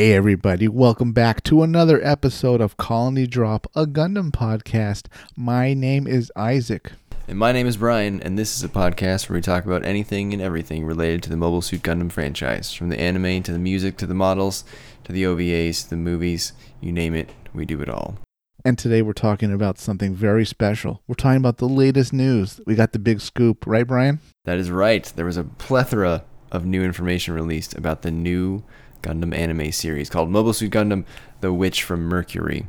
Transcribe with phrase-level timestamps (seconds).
[0.00, 5.08] Hey, everybody, welcome back to another episode of Colony Drop, a Gundam podcast.
[5.36, 6.92] My name is Isaac.
[7.28, 10.32] And my name is Brian, and this is a podcast where we talk about anything
[10.32, 12.72] and everything related to the Mobile Suit Gundam franchise.
[12.72, 14.64] From the anime to the music to the models
[15.04, 18.16] to the OVAs to the movies, you name it, we do it all.
[18.64, 21.02] And today we're talking about something very special.
[21.08, 22.58] We're talking about the latest news.
[22.64, 24.20] We got the big scoop, right, Brian?
[24.46, 25.04] That is right.
[25.14, 28.64] There was a plethora of new information released about the new
[29.02, 31.04] Gundam anime series called Mobile Suit Gundam
[31.40, 32.66] The Witch from Mercury.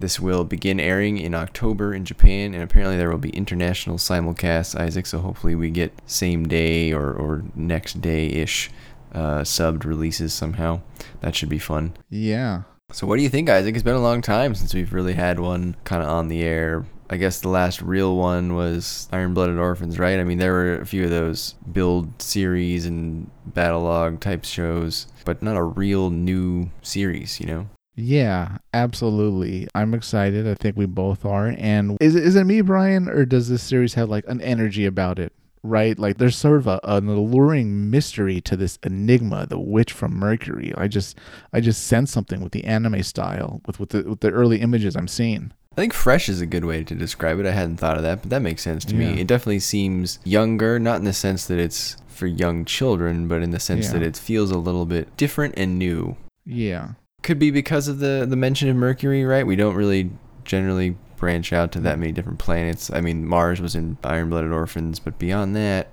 [0.00, 4.74] This will begin airing in October in Japan, and apparently there will be international simulcasts,
[4.74, 8.70] Isaac, so hopefully we get same day or, or next day ish
[9.12, 10.80] uh, subbed releases somehow.
[11.20, 11.92] That should be fun.
[12.08, 12.62] Yeah.
[12.92, 13.74] So, what do you think, Isaac?
[13.74, 16.86] It's been a long time since we've really had one kind of on the air.
[17.12, 20.20] I guess the last real one was Iron Blooded Orphans, right?
[20.20, 25.08] I mean, there were a few of those build series and battle log type shows,
[25.24, 27.68] but not a real new series, you know?
[27.96, 29.66] Yeah, absolutely.
[29.74, 30.46] I'm excited.
[30.46, 31.48] I think we both are.
[31.58, 34.86] And is it, is it me, Brian, or does this series have like an energy
[34.86, 35.32] about it?
[35.64, 35.98] Right?
[35.98, 40.72] Like there's sort of a, an alluring mystery to this enigma, the witch from Mercury.
[40.76, 41.18] I just
[41.52, 44.96] I just sense something with the anime style, with with the with the early images
[44.96, 45.52] I'm seeing.
[45.72, 47.46] I think fresh is a good way to describe it.
[47.46, 49.12] I hadn't thought of that, but that makes sense to Yeah.
[49.12, 49.20] me.
[49.20, 53.50] It definitely seems younger, not in the sense that it's for young children, but in
[53.52, 53.92] the sense Yeah.
[53.94, 56.16] that it feels a little bit different and new.
[56.44, 56.90] Yeah.
[57.22, 59.46] Could be because of the the mention of Mercury, right?
[59.46, 60.10] We don't really
[60.44, 62.90] generally branch out to that many different planets.
[62.92, 65.88] I mean, Mars was in Iron Blooded Orphans, but beyond that,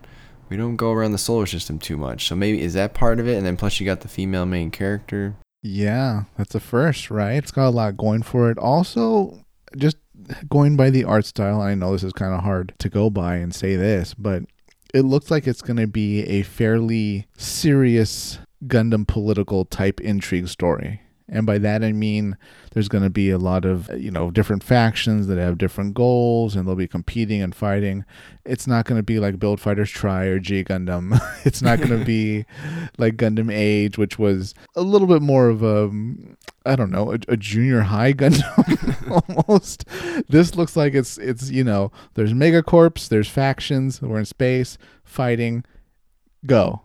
[0.50, 2.28] we don't go around the solar system too much.
[2.28, 3.36] So maybe is that part of it?
[3.38, 5.36] And then plus you got the female main character.
[5.62, 7.34] Yeah, that's a first, right?
[7.34, 8.58] It's got a lot going for it.
[8.58, 9.42] Also,
[9.76, 9.98] just
[10.50, 13.36] going by the art style, I know this is kind of hard to go by
[13.36, 14.44] and say this, but
[14.94, 21.02] it looks like it's going to be a fairly serious Gundam political type intrigue story.
[21.30, 22.38] And by that I mean
[22.72, 26.56] there's going to be a lot of, you know, different factions that have different goals
[26.56, 28.06] and they'll be competing and fighting.
[28.46, 31.20] It's not going to be like Build Fighters Try or G Gundam.
[31.46, 32.46] it's not going to be
[32.98, 35.92] like Gundam Age, which was a little bit more of a,
[36.66, 39.86] I don't know, a, a junior high Gundam almost.
[40.30, 45.64] This looks like it's it's you know, there's Megacorps, there's factions, we're in space fighting,
[46.46, 46.82] go.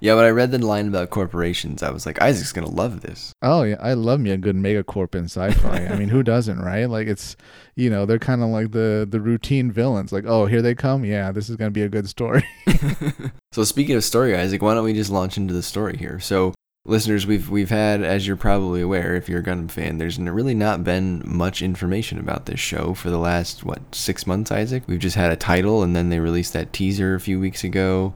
[0.00, 3.32] Yeah, when I read the line about corporations, I was like, Isaac's gonna love this.
[3.42, 5.86] Oh yeah, I love me a good Megacorp in sci-fi.
[5.86, 6.86] I mean, who doesn't, right?
[6.86, 7.36] Like it's,
[7.74, 10.12] you know, they're kind of like the the routine villains.
[10.12, 11.04] Like, oh, here they come.
[11.04, 12.44] Yeah, this is gonna be a good story.
[13.56, 16.20] So speaking of story, Isaac, why don't we just launch into the story here?
[16.20, 16.52] So
[16.84, 20.54] listeners, we've we've had, as you're probably aware, if you're a Gundam fan, there's really
[20.54, 24.82] not been much information about this show for the last what six months, Isaac.
[24.86, 28.12] We've just had a title, and then they released that teaser a few weeks ago,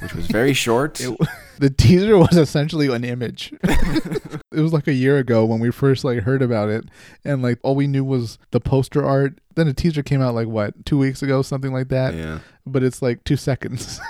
[0.00, 1.00] which was very short.
[1.00, 1.16] It,
[1.58, 3.52] the teaser was essentially an image.
[3.62, 6.84] it was like a year ago when we first like heard about it,
[7.24, 9.38] and like all we knew was the poster art.
[9.54, 12.14] Then the teaser came out like what two weeks ago, something like that.
[12.14, 12.40] yeah.
[12.66, 14.00] But it's like two seconds.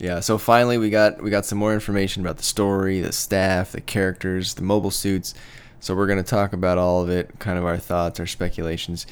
[0.00, 3.72] Yeah, so finally we got we got some more information about the story, the staff,
[3.72, 5.34] the characters, the mobile suits.
[5.80, 9.06] So we're gonna talk about all of it, kind of our thoughts, our speculations.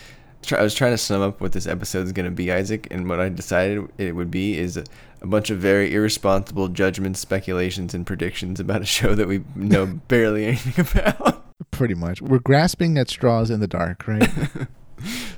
[0.52, 3.18] I was trying to sum up what this episode is gonna be, Isaac, and what
[3.18, 4.80] I decided it would be is
[5.26, 9.86] a, bunch of very irresponsible judgments, speculations, and predictions about a show that we know
[10.08, 11.44] barely anything about.
[11.70, 14.30] Pretty much, we're grasping at straws in the dark, right?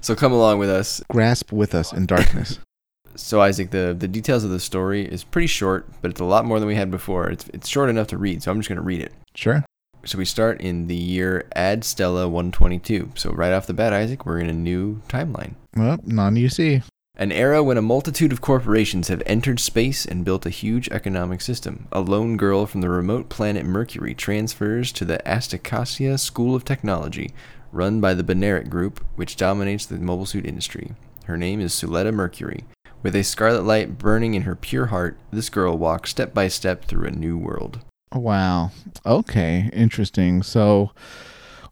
[0.01, 1.03] So come along with us.
[1.11, 2.59] Grasp with us in darkness.
[3.17, 6.45] So Isaac, the the details of the story is pretty short, but it's a lot
[6.45, 7.29] more than we had before.
[7.29, 9.13] It's it's short enough to read, so I'm just gonna read it.
[9.35, 9.65] Sure.
[10.05, 13.15] So we start in the year Ad Stella 122.
[13.17, 15.55] So right off the bat, Isaac, we're in a new timeline.
[15.75, 15.99] Well,
[16.37, 16.83] you see.
[17.21, 21.41] An era when a multitude of corporations have entered space and built a huge economic
[21.41, 21.89] system.
[21.91, 27.33] A lone girl from the remote planet Mercury transfers to the Asticassia School of Technology,
[27.73, 30.93] run by the Benerit Group, which dominates the mobile suit industry.
[31.25, 32.63] Her name is Suletta Mercury.
[33.03, 36.85] With a scarlet light burning in her pure heart, this girl walks step by step
[36.85, 37.81] through a new world.
[38.15, 38.71] Wow.
[39.05, 39.71] Okay.
[39.73, 40.45] Interesting.
[40.45, 40.93] So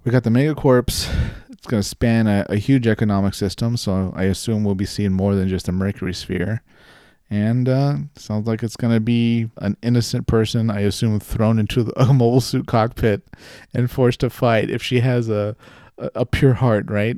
[0.02, 1.08] we got the Megacorps.
[1.66, 3.76] It's going to span a, a huge economic system.
[3.76, 6.62] So I assume we'll be seeing more than just a Mercury sphere.
[7.28, 11.82] And uh, sounds like it's going to be an innocent person, I assume, thrown into
[11.82, 13.22] the, a mobile suit cockpit
[13.74, 15.56] and forced to fight if she has a,
[15.98, 17.16] a, a pure heart, right?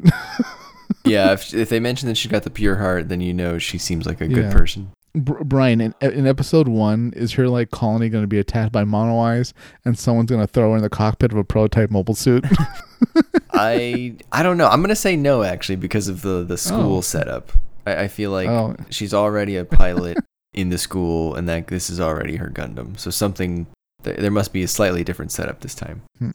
[1.05, 3.77] yeah, if, if they mention that she got the pure heart, then you know she
[3.77, 4.53] seems like a good Yeah.
[4.53, 4.91] person.
[5.25, 8.85] Br- Brian, in, in episode one, is her like colony going to be attacked by
[8.85, 9.55] mono eyes
[9.85, 12.45] and someone's going to throw her in the cockpit of a prototype mobile suit?
[13.53, 14.69] I I don't know.
[14.69, 17.01] I'm gonna say no actually because of the the school Oh.
[17.01, 17.53] setup.
[17.87, 18.77] I, I feel like Oh.
[18.91, 20.19] she's already a pilot
[20.55, 22.99] in the school, and that this is already her Gundam.
[22.99, 23.67] So something
[24.05, 26.03] th- there must be a slightly different setup this time.
[26.19, 26.31] Hmm.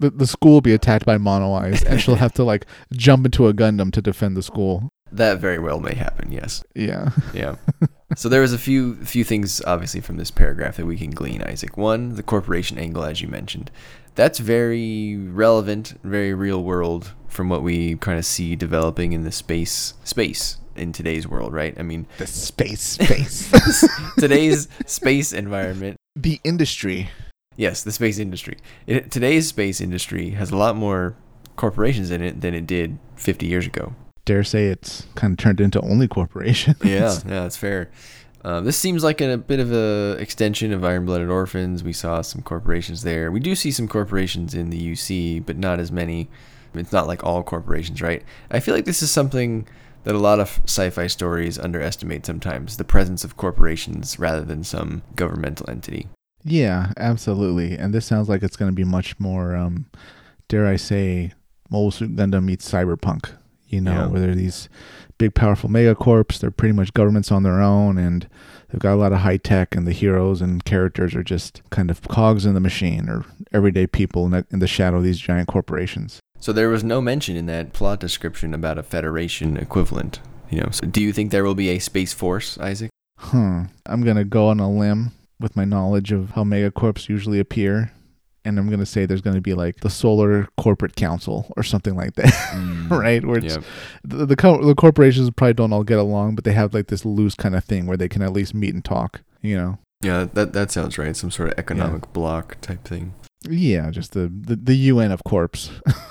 [0.00, 3.24] The, the school will be attacked by mono eyes, and she'll have to like jump
[3.26, 4.88] into a Gundam to defend the school.
[5.10, 6.30] That very well may happen.
[6.30, 6.62] Yes.
[6.74, 7.10] Yeah.
[7.32, 7.56] Yeah.
[8.16, 11.42] so there was a few few things obviously from this paragraph that we can glean,
[11.42, 11.76] Isaac.
[11.76, 13.70] One, the corporation angle, as you mentioned.
[14.14, 19.30] That's very relevant, very real world from what we kind of see developing in the
[19.32, 21.74] space space in today's world, right?
[21.78, 23.52] I mean, The space space.
[24.18, 25.96] today's space environment.
[26.16, 27.10] the industry.
[27.56, 28.56] Yes, the space industry.
[28.86, 31.14] It, today's space industry has a lot more
[31.56, 33.94] corporations in it than it did 50 years ago.
[34.28, 36.76] Dare say it's kind of turned into only corporations.
[36.84, 37.88] Yeah, yeah, that's fair.
[38.44, 41.82] Um, this seems like a, bit of a extension of Iron Blooded Orphans.
[41.82, 43.32] We saw some corporations there.
[43.32, 46.28] We do see some corporations in the UC, but not as many.
[46.74, 48.22] It's not like all corporations, right?
[48.50, 49.66] I feel like this is something
[50.04, 55.00] that a lot of sci-fi stories underestimate sometimes: the presence of corporations rather than some
[55.16, 56.06] governmental entity.
[56.44, 57.78] Yeah, absolutely.
[57.78, 59.86] And this sounds like it's going to be much more, um,
[60.48, 61.32] dare I say,
[61.70, 63.37] Mobile Suit Gundam meets Cyberpunk.
[63.68, 64.06] You know, Yeah.
[64.06, 64.68] where they're these
[65.18, 66.38] big, powerful megacorps.
[66.40, 68.26] They're pretty much governments on their own, and
[68.70, 71.90] they've got a lot of high tech, and the heroes and characters are just kind
[71.90, 75.18] of cogs in the machine or everyday people in, that, in the shadow of these
[75.18, 76.20] giant corporations.
[76.40, 80.20] So there was no mention in that plot description about a Federation equivalent.
[80.50, 82.90] You know, so do you think there will be a space force, Isaac?
[83.18, 83.64] Hmm.
[83.84, 85.10] I'm going to go on a limb
[85.40, 87.90] with my knowledge of how megacorps usually appear.
[88.44, 91.62] And I'm going to say there's going to be like the Solar Corporate Council or
[91.62, 92.88] something like that, mm.
[92.98, 93.24] right?
[93.24, 93.64] Where it's, Yep.
[94.04, 97.04] the, the, co- the corporations probably don't all get along, but they have like this
[97.04, 99.78] loose kind of thing where they can at least meet and talk, you know?
[100.00, 101.14] Yeah, that that sounds right.
[101.16, 103.14] Some sort of economic block type thing.
[103.48, 105.70] Yeah, just the, the, the UN of corps.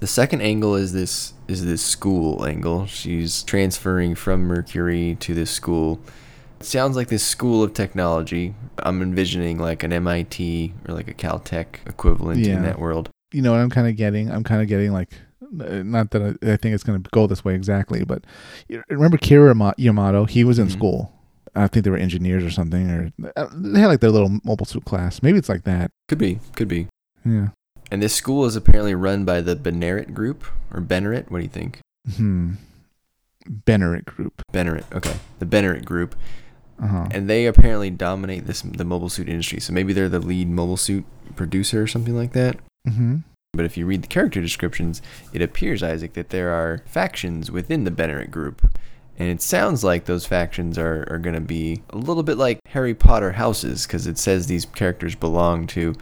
[0.00, 2.86] The second angle is this is this school angle.
[2.86, 6.00] She's transferring from Mercury to this school.
[6.60, 8.54] It sounds like this school of technology.
[8.78, 12.56] I'm envisioning like an MIT or like a Caltech equivalent Yeah.
[12.56, 13.08] in that world.
[13.32, 14.30] you know what I'm kind of getting?
[14.30, 15.08] I'm kind of getting like,
[15.52, 18.24] not that I, I think it's going to go this way exactly, but
[18.88, 20.24] remember Kira Yamato?
[20.24, 20.72] He was in Mhm.
[20.72, 21.12] school.
[21.54, 24.66] I think they were engineers or something, or uh, they had like their little mobile
[24.66, 25.22] suit class.
[25.22, 25.90] Maybe it's like that.
[26.08, 26.86] Could be, could be.
[27.24, 27.48] Yeah.
[27.90, 31.30] And this school is apparently run by the Benerit group or Benerit.
[31.30, 31.80] What do you think?
[32.16, 32.52] Hmm.
[33.48, 34.42] Benerit Group.
[34.52, 34.84] Benerit.
[34.94, 36.14] Okay, the Benerit group,
[36.82, 37.08] Uh huh.
[37.10, 39.60] and they apparently dominate this the mobile suit industry.
[39.60, 41.04] So maybe they're the lead mobile suit
[41.36, 42.56] producer or something like that.
[42.88, 43.16] Mm-hmm.
[43.52, 47.84] But if you read the character descriptions, it appears, Isaac, that there are factions within
[47.84, 48.66] the Benerit group.
[49.18, 52.60] And it sounds like those factions are, are going to be a little bit like
[52.68, 55.94] Harry Potter houses, because it says these characters belong to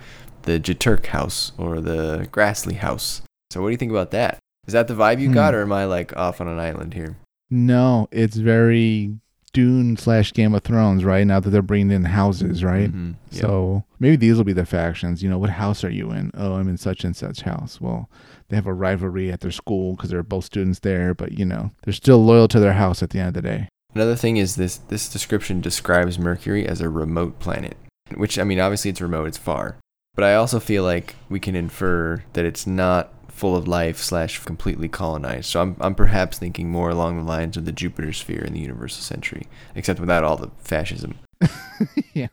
[0.43, 3.23] the Jeturk house or the Grassley house.
[3.51, 4.39] So what do you think about that?
[4.69, 5.59] Is that the vibe you got, Hmm.
[5.61, 7.17] or am I like off on an island here?
[7.51, 9.17] No, it's very
[9.53, 11.27] Dune slash Game of Thrones, right?
[11.27, 12.91] Now that they're bringing in houses, right?
[12.93, 13.15] Mhm.
[13.31, 13.41] Yep.
[13.41, 15.23] So maybe these will be the factions.
[15.23, 16.31] You know, what house are you in?
[16.35, 17.81] Oh, I'm in such and such house.
[17.81, 18.09] Well,
[18.49, 21.71] they have a rivalry at their school because they're both students there, but you know,
[21.85, 23.69] they're still loyal to their house at the end of the day.
[23.95, 27.77] Another thing is this this description describes Mercury as a remote planet,
[28.17, 29.77] which I mean obviously it's remote, it's far.
[30.15, 34.39] But I also feel like we can infer that it's not full of life slash
[34.41, 35.47] completely colonized.
[35.47, 38.61] So I'm I'm perhaps thinking more along the lines of the Jupiter sphere in the
[38.61, 41.19] universal century, except without all the fascism.
[42.15, 42.29] yeah,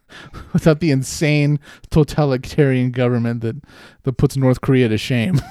[0.54, 1.60] without the insane
[1.92, 3.58] totalitarian government that
[4.04, 5.42] that puts North Korea to shame.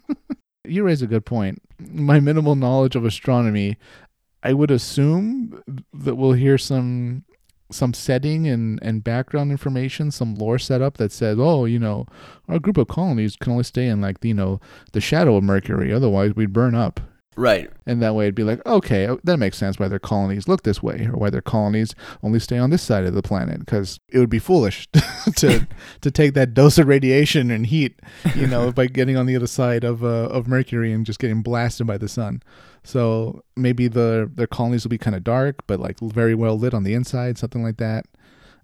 [0.64, 1.60] you raise a good point.
[1.78, 3.76] My minimal knowledge of astronomy,
[4.42, 5.60] I would assume
[5.92, 7.24] that we'll hear some
[7.70, 12.06] some setting and, and background information, some lore setup that says, oh, you know,
[12.48, 14.60] our group of colonies can only stay in like you know
[14.92, 17.00] the shadow of Mercury, otherwise we'd burn up.
[17.36, 17.70] Right.
[17.86, 20.62] And that way it'd be like, okay, uh, that makes sense why their colonies look
[20.62, 23.98] this way or why their colonies only stay on this side of the planet because
[24.12, 24.86] it would be foolish
[25.36, 25.66] to
[26.00, 28.00] to take that dose of radiation and heat,
[28.36, 31.42] you know, by getting on the other side of uh, of Mercury and just getting
[31.42, 32.42] blasted by the sun.
[32.84, 36.74] So maybe the their colonies will be kind of dark, but like very well lit
[36.74, 38.06] on the inside, something like that.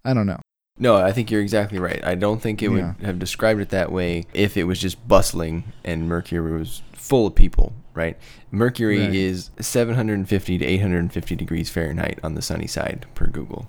[0.04, 0.40] I don't know.
[0.78, 2.02] No, I think you're exactly right.
[2.04, 2.94] I don't think it Yeah.
[2.98, 7.26] would have described it that way if it was just bustling and Mercury was full
[7.26, 8.16] of people, right?
[8.50, 9.14] Mercury Right.
[9.14, 13.66] is 750 to 850 degrees Fahrenheit on the sunny side per Google.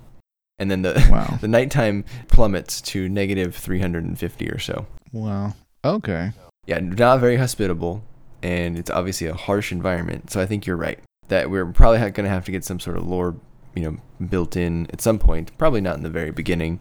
[0.58, 1.38] And then the Wow.
[1.40, 4.86] the nighttime plummets to negative 350 or so.
[5.12, 5.54] Wow.
[5.84, 6.32] Okay.
[6.66, 8.02] Yeah, not very hospitable
[8.42, 10.30] and it's obviously a harsh environment.
[10.30, 10.98] So I think you're right
[11.28, 13.36] that we're probably going to have to get some sort of lore,
[13.74, 16.80] you know, built in at some point, probably not in the very beginning.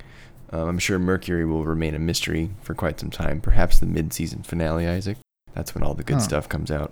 [0.51, 4.43] Um, I'm sure Mercury will remain a mystery for quite some time, perhaps the mid-season
[4.43, 5.17] finale, Isaac.
[5.53, 6.19] That's when all the good Huh.
[6.21, 6.91] stuff comes out.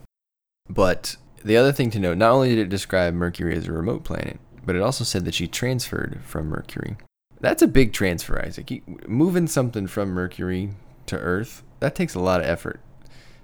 [0.70, 4.04] But the other thing to note, not only did it describe Mercury as a remote
[4.04, 6.98] planet, but it also said that she transferred from Mercury.
[7.40, 8.70] That's a big transfer, Isaac.
[8.70, 10.72] You, moving something from Mercury
[11.08, 12.80] to Earth that takes a lot of effort.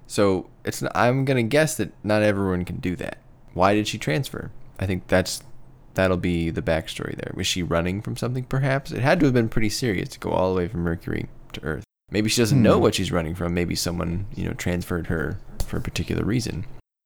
[0.07, 3.17] So it's I'm gonna guess that not everyone can do that.
[3.53, 4.51] Why did she transfer?
[4.79, 5.41] I think that's
[5.95, 7.31] that'll be the backstory there.
[7.35, 8.43] Was she running from something?
[8.43, 11.27] Perhaps it had to have been pretty serious to go all the way from Mercury
[11.53, 11.83] to Earth.
[12.11, 12.63] Maybe she doesn't hmm.
[12.63, 13.53] know what she's running from.
[13.53, 16.65] Maybe someone you know transferred her for a particular reason.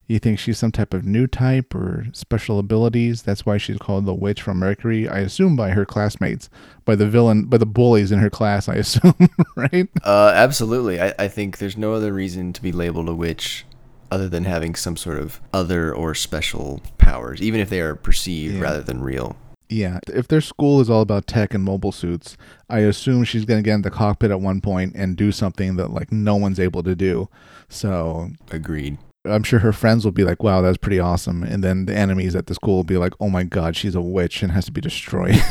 [0.09, 3.21] You think she's some type of new type or special abilities?
[3.21, 5.07] That's why she's called the witch from Mercury.
[5.07, 6.49] I assume by her classmates,
[6.83, 8.67] by the villain, by the bullies in her class.
[8.67, 9.87] I assume, right?
[10.03, 10.99] Uh, absolutely.
[10.99, 13.67] I, I think there's no other reason to be labeled a witch
[14.09, 18.55] other than having some sort of other or special powers, even if they are perceived
[18.55, 18.61] yeah.
[18.61, 19.37] rather than real.
[19.69, 22.35] Yeah, if their school is all about tech and mobile suits,
[22.67, 25.75] I assume she's going to get in the cockpit at one point and do something
[25.75, 27.29] that like no one's able to do.
[27.67, 28.97] So, agreed.
[29.25, 32.35] I'm sure her friends will be like, "Wow, that's pretty awesome," and then the enemies
[32.35, 34.71] at the school will be like, "Oh my God, she's a witch and has to
[34.71, 35.35] be destroyed."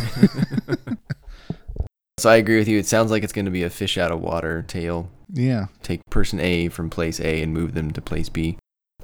[2.19, 2.79] so I agree with you.
[2.79, 5.11] It sounds like it's going to be a fish out of water tale.
[5.33, 5.67] Yeah.
[5.83, 8.57] Take person A from place A and move them to place B.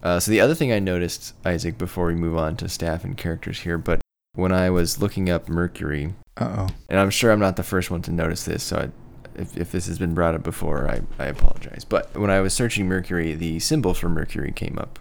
[0.02, 3.16] Uh, so the other thing I noticed, Isaac, before we move on to staff and
[3.16, 4.00] characters here, but
[4.35, 6.68] when I was looking up Mercury, Uh-oh.
[6.88, 8.90] and I'm sure I'm not the first one to notice this, so I,
[9.34, 11.84] if, if this has been brought up before, I, I apologize.
[11.84, 14.98] But when I was searching Mercury, the symbol for Mercury came up.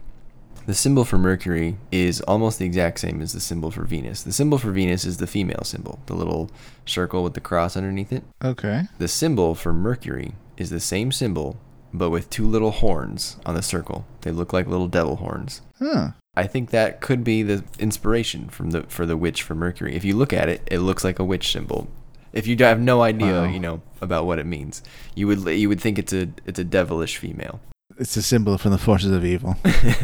[0.65, 4.23] The symbol for Mercury is almost the exact same as the symbol for Venus.
[4.23, 6.49] The symbol for Venus is the female symbol, the little
[6.85, 8.23] circle with the cross underneath it.
[8.41, 8.83] Okay.
[8.97, 11.57] The symbol for Mercury is the same symbol,
[11.93, 14.05] but with two little horns on the circle.
[14.21, 15.61] They look like little devil horns.
[15.79, 16.11] Huh.
[16.35, 19.95] I think that could be the inspiration from the for the witch for Mercury.
[19.95, 21.89] If you look at it, it looks like a witch symbol
[22.33, 23.43] if you have no idea, wow.
[23.45, 24.81] you know, about what it means,
[25.15, 27.61] you would you would think it's a it's a devilish female.
[27.97, 29.55] It's a symbol from the forces of evil.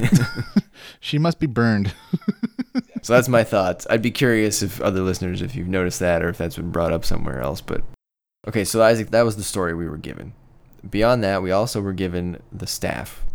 [1.00, 1.93] she must be burned.
[3.01, 3.88] so that's my thoughts.
[3.89, 6.93] I'd be curious if other listeners, if you've noticed that, or if that's been brought
[6.93, 7.62] up somewhere else.
[7.62, 7.81] But
[8.48, 10.33] okay, so Isaac, that was the story we were given.
[10.88, 13.25] Beyond that, we also were given the staff.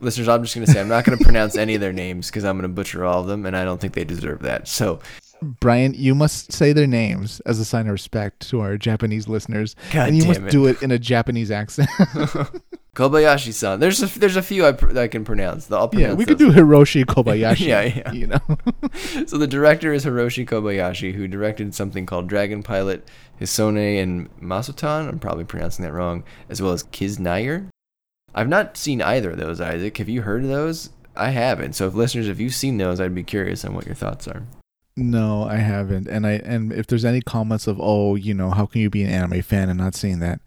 [0.00, 2.26] Listeners, I'm just going to say I'm not going to pronounce any of their names
[2.26, 4.68] because I'm going to butcher all of them, and I don't think they deserve that.
[4.68, 5.00] So
[5.42, 9.76] Brian, you must say their names as a sign of respect to our Japanese listeners,
[9.92, 10.50] God and you must it.
[10.50, 11.88] do it in a Japanese accent.
[12.96, 13.78] Kobayashi-san.
[13.78, 15.70] There's a, there's a few I, pr- I can pronounce.
[15.70, 17.60] I'll pronounce yeah, we could do Hiroshi Kobayashi.
[17.66, 18.12] yeah, yeah.
[18.12, 18.40] You know.
[19.26, 23.06] so the director is Hiroshi Kobayashi, who directed something called Dragon Pilot,
[23.38, 25.08] Hisone and Masutan.
[25.08, 27.68] I'm probably pronouncing that wrong, as well as Kiznaiver.
[28.34, 29.98] I've not seen either of those, Isaac.
[29.98, 30.88] Have you heard of those?
[31.14, 31.74] I haven't.
[31.74, 34.42] So if listeners, if you've seen those, I'd be curious on what your thoughts are.
[34.96, 36.08] No, I haven't.
[36.08, 39.02] And I and if there's any comments of oh, you know, how can you be
[39.02, 40.40] an anime fan and not seeing that?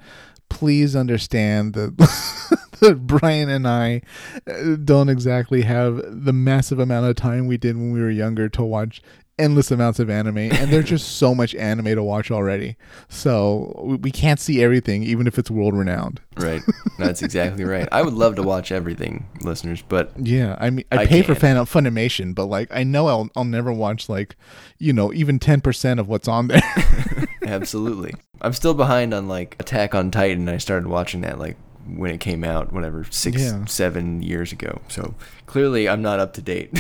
[0.50, 1.96] Please understand that
[2.80, 4.02] that Brian and I
[4.48, 8.50] uh, don't exactly have the massive amount of time we did when we were younger
[8.50, 9.02] to watch
[9.40, 12.76] endless amounts of anime and there's just so much anime to watch already
[13.08, 16.62] so we can't see everything even if it's world renowned right
[16.98, 20.98] that's exactly right i would love to watch everything listeners but yeah i mean i,
[20.98, 21.26] I pay can't.
[21.28, 24.36] for fan funimation but like i know I'll, I'll never watch like
[24.78, 26.62] you know even 10% of what's on there
[27.46, 31.58] absolutely i'm still behind on like attack on titan i started watching that like
[31.96, 33.66] when it came out, whatever, six, yeah.
[33.66, 34.82] seven years ago.
[34.90, 35.16] So
[35.46, 36.80] clearly, I'm not up to date.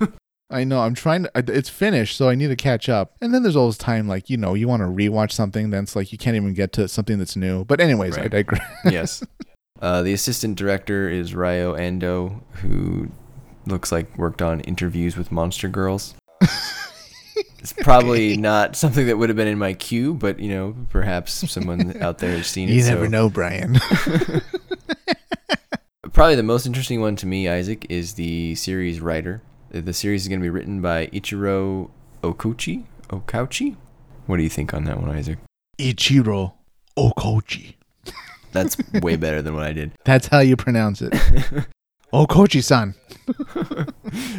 [0.50, 0.80] I know.
[0.80, 1.30] I'm trying to.
[1.34, 3.14] It's finished, so I need to catch up.
[3.20, 5.94] And then there's always time, like you know, you want to rewatch something, then it's
[5.94, 7.64] like you can't even get to something that's new.
[7.64, 8.26] But anyways, right.
[8.26, 8.62] I digress.
[8.84, 9.24] yes.
[9.80, 13.10] Uh, the assistant director is Ryo Ando, who
[13.66, 16.14] looks like worked on interviews with Monster Girls.
[17.60, 21.48] it's probably not something that would have been in my queue, but you know, perhaps
[21.50, 22.72] someone out there has seen it.
[22.72, 23.10] You never so.
[23.10, 23.78] know, Brian.
[26.12, 29.42] probably the most interesting one to me, Isaac, is the series writer.
[29.72, 31.90] The series is going to be written by Ichiro
[32.24, 32.86] Okuchi.
[33.08, 33.76] Okauchi?
[34.26, 35.38] What do you think on that one, Isaac?
[35.78, 36.54] Ichiro
[36.98, 37.74] Okouchi.
[38.52, 39.92] That's way better than what I did.
[40.04, 41.12] That's how you pronounce it.
[42.12, 42.96] Okouchi-san.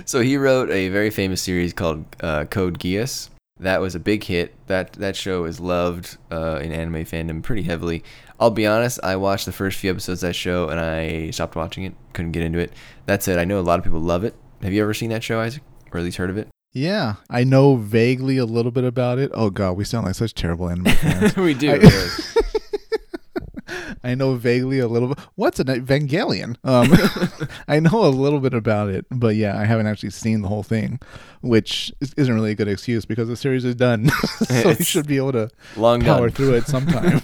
[0.04, 3.30] so he wrote a very famous series called uh, Code Geass.
[3.58, 4.54] That was a big hit.
[4.68, 8.04] That that show is loved uh, in anime fandom pretty heavily.
[8.38, 11.56] I'll be honest, I watched the first few episodes of that show and I stopped
[11.56, 11.94] watching it.
[12.12, 12.74] Couldn't get into it.
[13.06, 14.36] That said, I know a lot of people love it.
[14.64, 15.64] Have you ever seen that show, Isaac?
[15.92, 16.48] Or at least heard of it?
[16.72, 19.32] Yeah, I know vaguely a little bit about it.
[19.34, 21.36] Oh god, we sound like such terrible anime fans.
[21.36, 21.80] we do.
[21.82, 22.10] I,
[24.12, 25.20] I, know vaguely a little bit.
[25.36, 26.56] What's an Evangelion?
[26.64, 30.48] Um, I know a little bit about it, but yeah, I haven't actually seen the
[30.48, 31.00] whole thing,
[31.42, 34.10] which isn't really a good excuse because the series is done,
[34.48, 36.36] so we should be able to long power done.
[36.36, 37.22] through it sometime.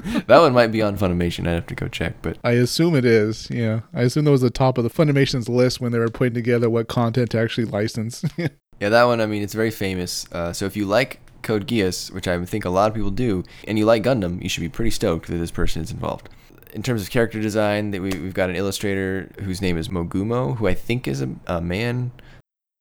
[0.26, 1.46] that one might be on Funimation.
[1.46, 3.50] I'd have to go check, but I assume it is.
[3.50, 6.34] Yeah, I assume that was the top of the Funimation's list when they were putting
[6.34, 8.24] together what content to actually license.
[8.36, 9.20] yeah, that one.
[9.20, 10.26] I mean, it's very famous.
[10.32, 13.44] Uh, so if you like Code Geass, which I think a lot of people do,
[13.66, 16.28] and you like Gundam, you should be pretty stoked that this person is involved.
[16.72, 20.56] In terms of character design, that we, we've got an illustrator whose name is Mogumo,
[20.56, 22.12] who I think is a, a man.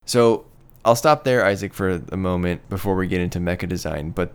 [0.05, 0.45] So
[0.85, 4.11] I'll stop there, Isaac, for a moment before we get into mecha design.
[4.11, 4.33] But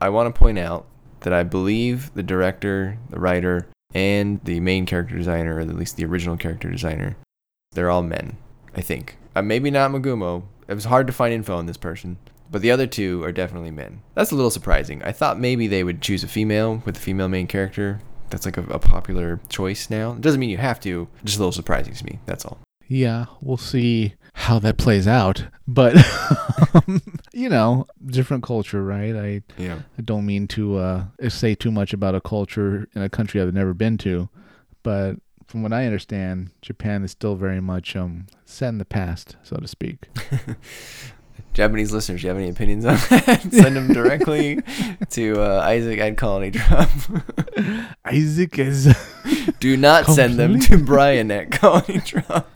[0.00, 0.86] I want to point out
[1.26, 5.96] that I believe the director, the writer, and the main character designer, or at least
[5.96, 7.16] the original character designer,
[7.72, 8.36] they're all men.
[8.76, 9.16] I think.
[9.34, 10.44] Uh, maybe not Mogumo.
[10.68, 12.18] It was hard to find info on this person.
[12.48, 14.02] But the other two are definitely men.
[14.14, 15.02] That's a little surprising.
[15.02, 17.98] I thought maybe they would choose a female with the female main character.
[18.30, 20.12] That's like a, a popular choice now.
[20.12, 21.08] It doesn't mean you have to.
[21.24, 22.20] Just a little surprising to me.
[22.26, 22.58] That's all.
[22.86, 25.46] Yeah, we'll see how that plays out.
[25.66, 25.96] But
[27.32, 29.16] you know, different culture, right?
[29.16, 29.80] I Yeah.
[29.98, 33.54] I don't mean to uh, say too much about a culture in a country I've
[33.54, 34.28] never been to,
[34.82, 35.16] but
[35.46, 39.56] from what I understand, Japan is still very much um, set in the past, so
[39.56, 40.08] to speak.
[41.54, 43.40] Japanese listeners, you have any opinions on that?
[43.50, 44.60] Send them directly
[45.10, 46.90] to uh, Isaac at Colony Drop.
[48.04, 48.94] Isaac is
[49.60, 52.50] Do not send them to Brian at Colony Drop.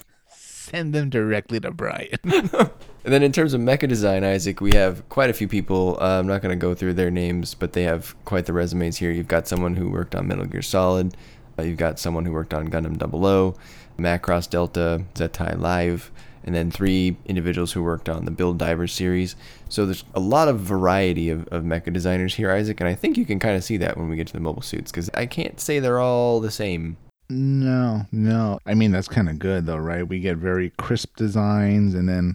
[0.70, 2.18] Send them directly to Brian.
[3.02, 5.96] And then in terms of mecha design, Isaac, we have quite a few people.
[6.00, 8.98] Uh, I'm not going to go through their names, but they have quite the resumes
[8.98, 9.10] here.
[9.10, 11.16] You've got someone who worked on Metal Gear Solid.
[11.58, 13.56] Uh, you've got someone who worked on Gundam 00,
[13.98, 16.10] Macross Delta, Zetai Live,
[16.44, 19.34] and then three individuals who worked on the Build Divers series.
[19.70, 23.16] So there's a lot of variety of, of mecha designers here, Isaac, and I think
[23.16, 25.24] you can kind of see that when we get to the mobile suits, because I
[25.24, 26.98] can't say they're all the same.
[27.30, 28.58] No, no.
[28.66, 30.06] I mean, that's kind of good, though, right?
[30.06, 32.34] We get very crisp designs and then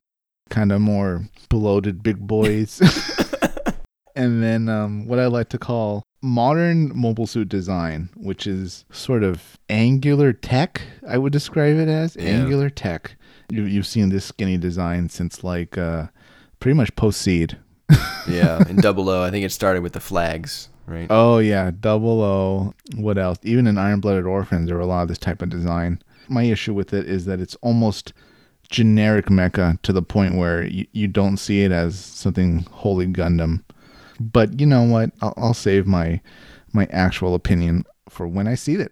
[0.49, 2.81] kind of more bloated big boys.
[4.15, 9.23] and then um, what I like to call modern mobile suit design, which is sort
[9.23, 12.15] of angular tech, I would describe it as.
[12.15, 12.29] Yeah.
[12.29, 13.15] Angular tech.
[13.51, 16.07] You, you've seen this skinny design since like uh,
[16.59, 17.57] pretty much post seed.
[18.27, 21.07] Yeah, in Double O, I think it started with the flags, right?
[21.09, 22.73] Oh yeah, double O.
[22.95, 23.39] What else?
[23.43, 26.01] Even in Iron Blooded Orphans, there were a lot of this type of design.
[26.27, 28.13] My issue with it is that it's almost
[28.69, 33.63] generic mecha to the point where you, you don't see it as something wholly Gundam.
[34.19, 35.11] But you know what?
[35.21, 36.21] I'll, I'll save my
[36.73, 38.91] my actual opinion for when I see it.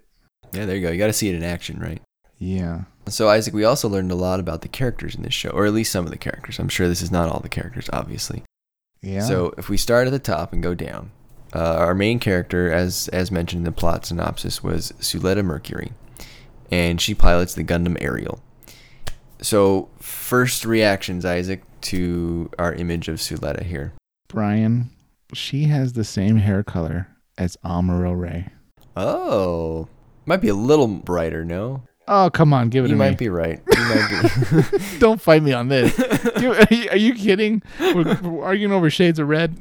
[0.51, 0.91] Yeah, there you go.
[0.91, 2.01] You got to see it in action, right?
[2.37, 2.83] Yeah.
[3.07, 5.73] So, Isaac, we also learned a lot about the characters in this show, or at
[5.73, 6.59] least some of the characters.
[6.59, 8.43] I'm sure this is not all the characters, obviously.
[9.01, 9.21] Yeah.
[9.21, 11.11] So, if we start at the top and go down,
[11.53, 15.91] uh, our main character, as as mentioned in the plot synopsis, was Suletta Mercury,
[16.71, 18.39] and she pilots the Gundam Aerial.
[19.41, 23.93] So, first reactions, Isaac, to our image of Suletta here.
[24.29, 24.89] Brian,
[25.33, 28.47] she has the same hair color as Amuro Ray.
[28.95, 29.87] Oh,
[30.25, 31.83] might be a little brighter, no?
[32.07, 33.15] Oh come on, give it You to might me.
[33.15, 33.61] be right.
[33.77, 34.77] You might be.
[34.99, 35.97] Don't fight me on this.
[35.99, 36.39] Are,
[36.73, 37.61] you, are you kidding?
[37.79, 39.57] We're, we're arguing over shades of red,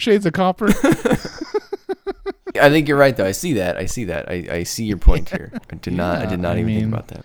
[0.00, 0.68] shades of copper.
[2.60, 3.26] I think you're right, though.
[3.26, 3.76] I see that.
[3.76, 4.28] I see that.
[4.28, 5.52] I, I see your point here.
[5.70, 6.18] I did not.
[6.18, 7.24] I did not I even think about that.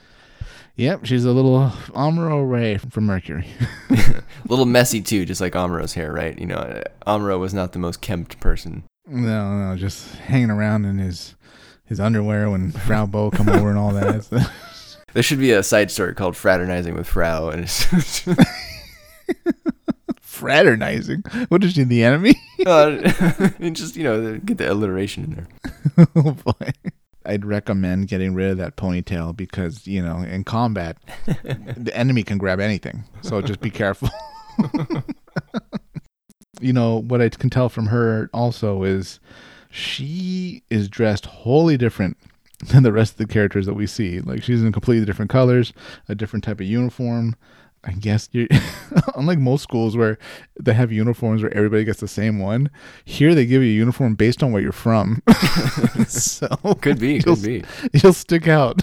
[0.75, 3.47] Yep, she's a little Amuro Ray from Mercury.
[3.91, 6.37] A little messy too, just like Amuro's hair, right?
[6.37, 8.83] You know, uh, Amuro was not the most kempt person.
[9.07, 11.35] no, no, just hanging around in his
[11.85, 14.49] his underwear when Frau Bo come over and all that.
[15.13, 18.25] There should be a side story called "Fraternizing with Frau," and it's
[20.43, 21.23] Fraternizing.
[21.47, 22.35] What is she, the enemy?
[22.65, 22.99] uh,
[23.59, 26.07] and just you know get the alliteration in there.
[26.15, 26.71] oh boy.
[27.25, 32.37] I'd recommend getting rid of that ponytail because, you know, in combat, the enemy can
[32.37, 33.05] grab anything.
[33.21, 34.09] So just be careful.
[36.59, 39.21] you know, what I can tell from her also is
[39.69, 42.17] she is dressed wholly different
[42.67, 44.19] than the rest of the characters that we see.
[44.19, 45.71] Like she's in completely different colors,
[46.09, 47.35] a different type of uniform.
[47.85, 48.47] I guess you
[49.15, 50.17] unlike most schools where
[50.59, 52.69] they have uniforms where everybody gets the same one,
[53.03, 55.21] here they give you a uniform based on where you're from.
[56.07, 56.47] so
[56.81, 57.63] Could be, could be.
[57.93, 58.79] You'll stick out.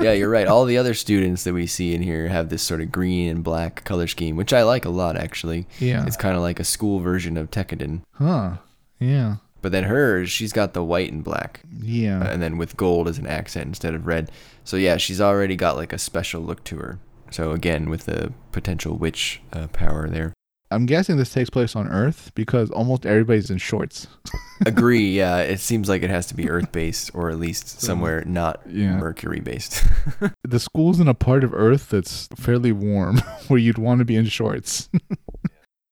[0.00, 0.46] Yeah, you're right.
[0.48, 3.44] All the other students that we see in here have this sort of green and
[3.44, 5.66] black color scheme, which I like a lot actually.
[5.78, 6.06] Yeah.
[6.06, 8.02] It's kind of like a school version of Tekkadan.
[8.14, 8.56] Huh.
[8.98, 9.36] Yeah.
[9.60, 11.60] But then hers, she's got the white and black.
[11.80, 12.26] Yeah.
[12.28, 14.30] and then with gold as an accent instead of red.
[14.64, 16.98] So yeah, she's already got like a special look to her.
[17.32, 20.32] So again, with the potential witch uh, power there.
[20.70, 24.06] I'm guessing this takes place on Earth because almost everybody's in shorts.
[24.66, 25.10] Agree.
[25.18, 28.62] Yeah, it seems like it has to be Earth based or at least somewhere not
[28.66, 28.96] Yeah.
[28.96, 29.84] Mercury based.
[30.44, 33.18] The school's in a part of Earth that's fairly warm
[33.48, 34.88] where you'd want to be in shorts.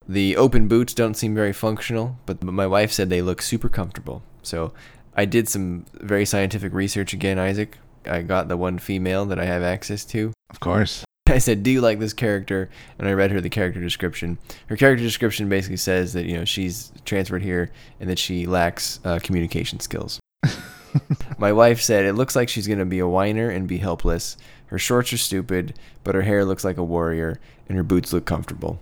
[0.08, 4.22] the open boots don't seem very functional, but my wife said they look super comfortable.
[4.42, 4.72] So
[5.14, 7.78] I did some very scientific research again, Isaac.
[8.06, 10.32] I got the one female that I have access to.
[10.50, 11.04] Of course.
[11.30, 14.38] I said, "Do you like this character?" And I read her the character description.
[14.68, 19.00] Her character description basically says that you know she's transferred here and that she lacks
[19.04, 20.20] uh, communication skills.
[21.38, 24.36] My wife said it looks like she's gonna be a whiner and be helpless.
[24.66, 28.24] Her shorts are stupid, but her hair looks like a warrior, and her boots look
[28.24, 28.80] comfortable.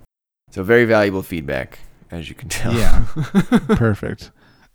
[0.51, 1.79] So very valuable feedback,
[2.11, 2.75] as you can tell.
[2.75, 3.07] Yeah.
[3.69, 4.31] Perfect.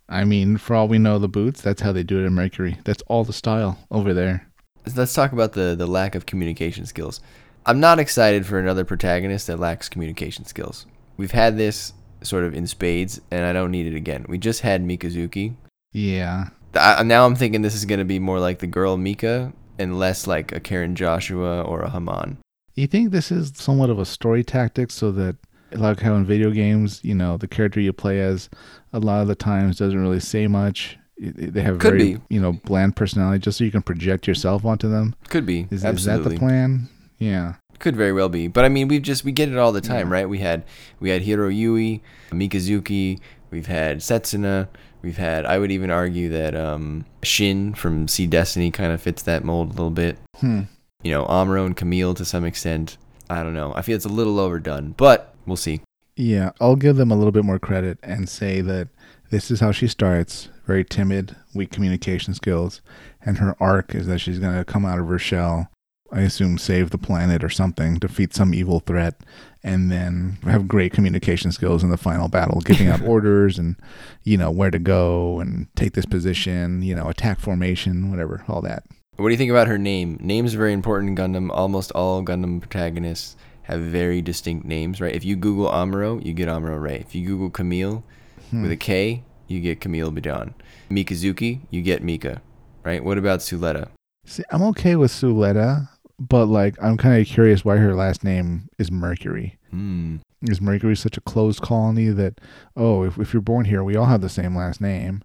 [0.08, 2.78] I mean, for all we know, the boots, that's how they do it in Mercury.
[2.84, 4.48] That's all the style over there.
[4.94, 7.20] Let's talk about the the lack of communication skills.
[7.66, 10.86] I'm not excited for another protagonist that lacks communication skills.
[11.16, 14.26] We've had this sort of in spades, and I don't need it again.
[14.28, 15.54] We just had Mikazuki.
[15.92, 16.48] Yeah.
[16.74, 19.98] I, now I'm thinking this is going to be more like the girl Mika and
[19.98, 22.38] less like a Karen Joshua or a Haman.
[22.74, 25.36] You think this is somewhat of a story tactic so that,
[25.72, 28.50] like how in video games, you know, the character you play as
[28.92, 30.98] a lot of the times doesn't really say much.
[31.18, 32.20] They have Could very, be.
[32.28, 35.14] you know, bland personality just so you can project yourself onto them.
[35.28, 35.68] Could be.
[35.70, 36.88] Is, is that the plan?
[37.24, 37.54] Yeah.
[37.78, 38.46] Could very well be.
[38.48, 40.14] But I mean, we've just we get it all the time, Yeah.
[40.14, 40.28] right?
[40.28, 40.64] We had
[41.00, 44.68] we had Heero Yuy, Mikazuki, we've had Setsuna,
[45.02, 49.22] we've had I would even argue that um Shinn from SEED Destiny kind of fits
[49.22, 50.18] that mold a little bit.
[50.38, 50.62] Hmm.
[51.02, 52.96] You know, Amuro and Camille to some extent.
[53.28, 53.72] I don't know.
[53.74, 55.80] I feel it's a little overdone, but we'll see.
[56.16, 58.88] Yeah, I'll give them a little bit more credit and say that
[59.30, 62.80] this is how she starts very timid, weak communication skills,
[63.20, 65.68] and her arc is that she's going to come out of her shell,
[66.14, 69.16] I assume save the planet or something, defeat some evil threat,
[69.62, 73.74] and then have great communication skills in the final battle, giving out orders and,
[74.22, 78.62] you know, where to go and take this position, you know, attack formation, whatever, all
[78.62, 78.84] that.
[79.16, 80.18] What do you think about her name?
[80.20, 81.50] Names are very important in Gundam.
[81.50, 85.14] Almost all Gundam protagonists have very distinct names, right?
[85.14, 86.96] If you Google Amuro, you get Amuro Ray.
[86.96, 88.04] If you Google Camille
[88.50, 88.62] Hmm.
[88.62, 90.52] with a K, you get Kamille Bidan.
[90.90, 92.42] Mikazuki, you get Mika,
[92.84, 93.02] right?
[93.02, 93.88] What about Suletta?
[94.26, 98.68] See, I'm okay with Suletta, but like, I'm kind of curious why her last name
[98.78, 99.58] is Mercury.
[99.70, 100.16] Hmm.
[100.42, 102.40] Is Mercury such a closed colony that,
[102.76, 105.22] oh, if, if you're born here, we all have the same last name?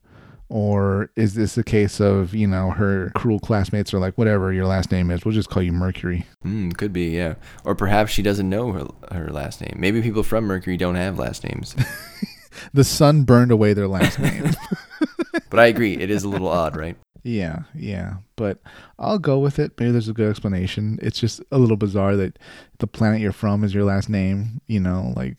[0.48, 4.66] Or is this a case of, you know, her cruel classmates are like, whatever your
[4.66, 6.26] last name is, we'll just call you Mercury?
[6.42, 7.36] Hmm, could be, yeah.
[7.66, 9.76] Or perhaps she doesn't know her, her last name.
[9.78, 11.76] Maybe people from Mercury don't have last names.
[12.74, 14.52] The sun burned away their last name.
[15.50, 16.98] but I agree, it is a little odd, right?
[17.24, 18.16] Yeah, yeah.
[18.36, 18.60] But
[18.98, 19.74] I'll go with it.
[19.80, 21.00] Maybe there's a good explanation.
[21.02, 22.40] It's just a little bizarre that
[22.80, 25.38] the planet you're from is your last name, you know, like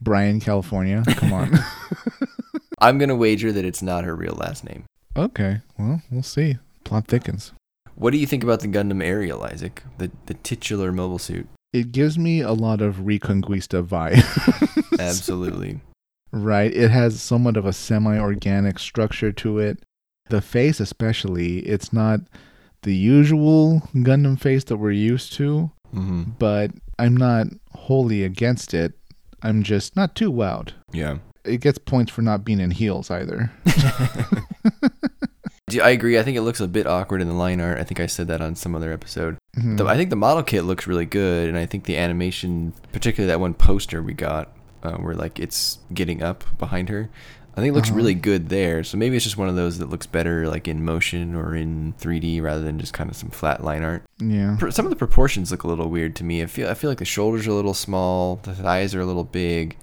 [0.00, 1.02] Brian, California.
[1.16, 1.58] Come on.
[2.80, 4.84] I'm going to wager that it's not her real last name.
[5.16, 6.58] okay, well, we'll see.
[6.84, 7.52] Plot thickens.
[7.96, 9.82] What do you think about the Gundam Ariel, Isaac?
[9.98, 11.48] The, the titular mobile suit?
[11.72, 14.22] It gives me a lot of Reconguista vibe.
[15.00, 15.80] Absolutely.
[16.30, 16.72] Right.
[16.72, 19.82] It has somewhat of a semi organic structure to it.
[20.30, 22.20] The face, especially, it's not
[22.82, 28.92] the usual Gundam face that we're used to, hmm but I'm not wholly against it.
[29.42, 30.72] I'm just not too wowed.
[30.92, 31.18] Yeah.
[31.44, 33.50] It gets points for not being in heels either.
[35.82, 36.18] I agree.
[36.18, 37.78] I think it looks a bit awkward in the line art.
[37.78, 39.36] I think I said that on some other episode.
[39.56, 39.76] Mhm.
[39.76, 43.28] The, I think the model kit looks really good, and I think the animation, particularly
[43.30, 44.50] that one poster we got,
[44.82, 47.10] uh, where like it's getting up behind her,
[47.58, 47.96] I think it looks Uh-huh.
[47.96, 48.84] really good there.
[48.84, 51.92] So maybe it's just one of those that looks better like in motion or in
[51.98, 54.04] 3D rather than just kind of some flat line art.
[54.20, 54.56] yeah.
[54.70, 56.42] Some of the proportions look a little weird to me.
[56.42, 59.06] I feel I feel like the shoulders are a little small, the thighs are a
[59.06, 59.76] little big,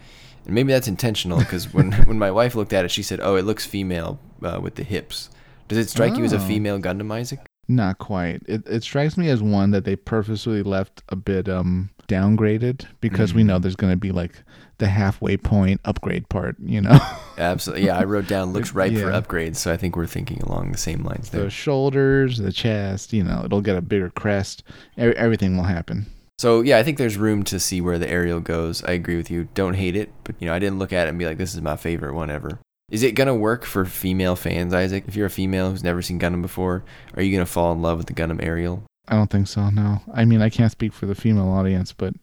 [0.45, 3.35] and maybe that's intentional because when when my wife looked at it, she said, "Oh,
[3.35, 5.29] it looks female uh, with the hips."
[5.67, 6.39] Does it strike you as a Oh.
[6.47, 7.39] female Gundam, Isaac?
[7.67, 8.43] Not quite.
[8.47, 13.33] It it strikes me as one that they purposely left a bit um downgraded because
[13.33, 13.61] we know Mhm.
[13.63, 14.43] there's going to be like
[14.77, 16.99] the halfway point upgrade part, you know.
[17.37, 17.85] Absolutely.
[17.85, 20.77] Yeah, I wrote down looks ripe for upgrades, so I think we're thinking along the
[20.77, 21.43] same lines there.
[21.43, 24.63] the shoulders, the chest, you know, it'll get a bigger crest.
[24.97, 26.07] Everything will happen.
[26.37, 28.83] So yeah, I think there's room to see where the aerial goes.
[28.83, 29.47] I agree with you.
[29.53, 31.53] Don't hate it, but you know, I didn't look at it and be like, this
[31.53, 32.59] is my favorite one ever.
[32.91, 35.05] Is it gonna work for female fans, Isaac?
[35.07, 36.83] If you're a female who's never seen Gundam before,
[37.15, 38.83] are you gonna fall in love with the Gundam aerial?
[39.07, 39.69] I don't think so.
[39.69, 42.13] No, I mean I can't speak for the female audience, but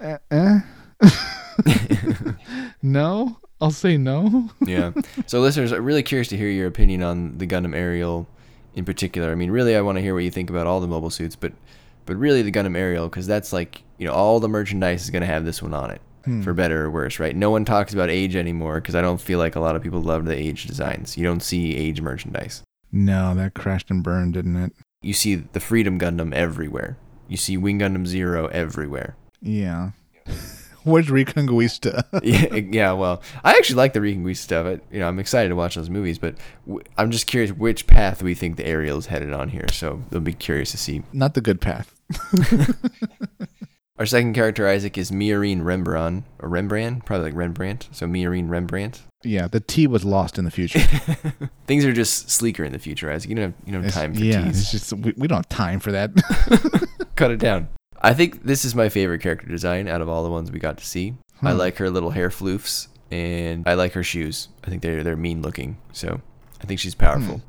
[0.00, 0.60] eh, eh?
[2.82, 4.50] no, I'll say no.
[4.66, 4.92] yeah.
[5.26, 8.26] So listeners, I'm really curious to hear your opinion on the Gundam aerial
[8.74, 9.30] in particular.
[9.30, 11.36] I mean, really, I want to hear what you think about all the mobile suits,
[11.36, 11.52] but
[12.06, 15.26] but really the Gundam aerial because that's like you know all the merchandise is gonna
[15.26, 16.00] have this one on it.
[16.24, 16.40] Hmm.
[16.40, 17.36] for better or worse, right?
[17.36, 20.00] No one talks about age anymore because I don't feel like a lot of people
[20.00, 21.18] love the age designs.
[21.18, 22.62] You don't see age merchandise.
[22.90, 24.72] No, that crashed and burned, didn't it?
[25.02, 26.96] You see the Freedom Gundam everywhere.
[27.28, 29.16] You see Wing Gundam Zero everywhere.
[29.42, 29.90] Yeah.
[30.90, 32.04] Where's Reconguista?
[32.22, 32.92] yeah, yeah.
[32.92, 34.66] Well, I actually like the Reconguista stuff.
[34.66, 36.34] I, you know, I'm excited to watch those movies, but
[36.66, 39.66] w- I'm just curious which path we think the Aerial is headed on here.
[39.72, 41.02] So it'll be curious to see.
[41.12, 41.94] Not the good path.
[43.96, 47.88] Our second character, Isaac, is Miorine Rembrandt, or Rembrandt, probably like Rembrandt.
[47.92, 49.02] So Miorine Rembrandt.
[49.22, 50.80] Yeah, the T was lost in the future.
[51.66, 53.30] Things are just sleeker in the future, Isaac.
[53.30, 54.60] You don't have, you don't have time for yeah, teas.
[54.60, 56.10] it's just we, we don't have time for that.
[57.16, 57.68] Cut it down.
[58.04, 60.76] I think this is my favorite character design out of all the ones we got
[60.78, 61.14] to see.
[61.42, 61.58] I Hmm.
[61.58, 64.48] like her little hair floofs, and I like her shoes.
[64.64, 65.78] I think they're they're mean looking.
[65.92, 66.20] So
[66.62, 67.42] I think she's powerful.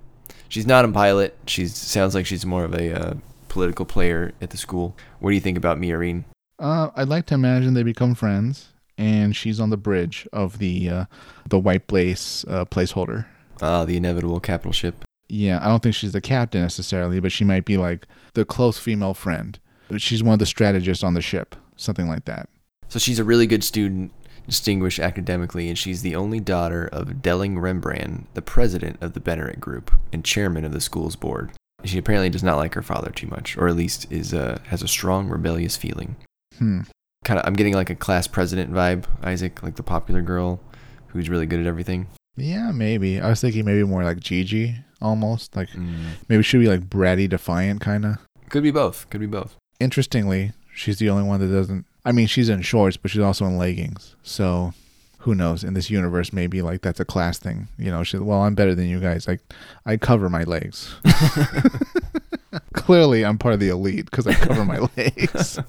[0.49, 1.37] She's not a pilot.
[1.47, 3.13] She sounds like she's more of a uh,
[3.49, 4.95] political player at the school.
[5.19, 6.23] What do you think about Miorine?
[6.59, 10.89] Uh, I'd like to imagine they become friends, and she's on the bridge of the
[10.89, 11.05] uh,
[11.49, 13.25] the White Blaze uh, placeholder.
[13.61, 14.95] Ah, the inevitable capital ship.
[15.27, 18.77] Yeah, I don't think she's the captain necessarily, but she might be like the close
[18.77, 19.57] female friend.
[19.97, 22.49] She's one of the strategists on the ship, something like that.
[22.87, 24.11] So she's a really good student,
[24.47, 29.59] distinguished academically, and she's the only daughter of Delling Rembrandt, the president of the Benerit
[29.59, 31.51] Group and chairman of the school's board.
[31.83, 34.81] She apparently does not like her father too much, or at least is uh, has
[34.81, 36.15] a strong rebellious feeling.
[36.57, 36.81] Hmm.
[37.23, 40.59] Kind of, I'm getting like a class president vibe, Isaac, like the popular girl
[41.07, 42.07] who's really good at everything.
[42.37, 43.19] Yeah, maybe.
[43.19, 46.05] I was thinking maybe more like Gigi, almost like Mm.
[46.27, 48.17] maybe she'd be like bratty, defiant, kind of.
[48.49, 49.09] Could be both.
[49.09, 49.55] Could be both.
[49.79, 51.85] Interestingly, she's the only one that doesn't.
[52.05, 54.15] I mean, she's in shorts, but she's also in leggings.
[54.23, 54.73] So,
[55.19, 55.63] who knows?
[55.63, 57.67] In this universe, maybe like that's a class thing.
[57.77, 59.27] You know, she's well, I'm better than you guys.
[59.27, 59.41] Like,
[59.85, 60.93] I cover my legs.
[62.73, 65.59] Clearly, I'm part of the elite because I cover my legs.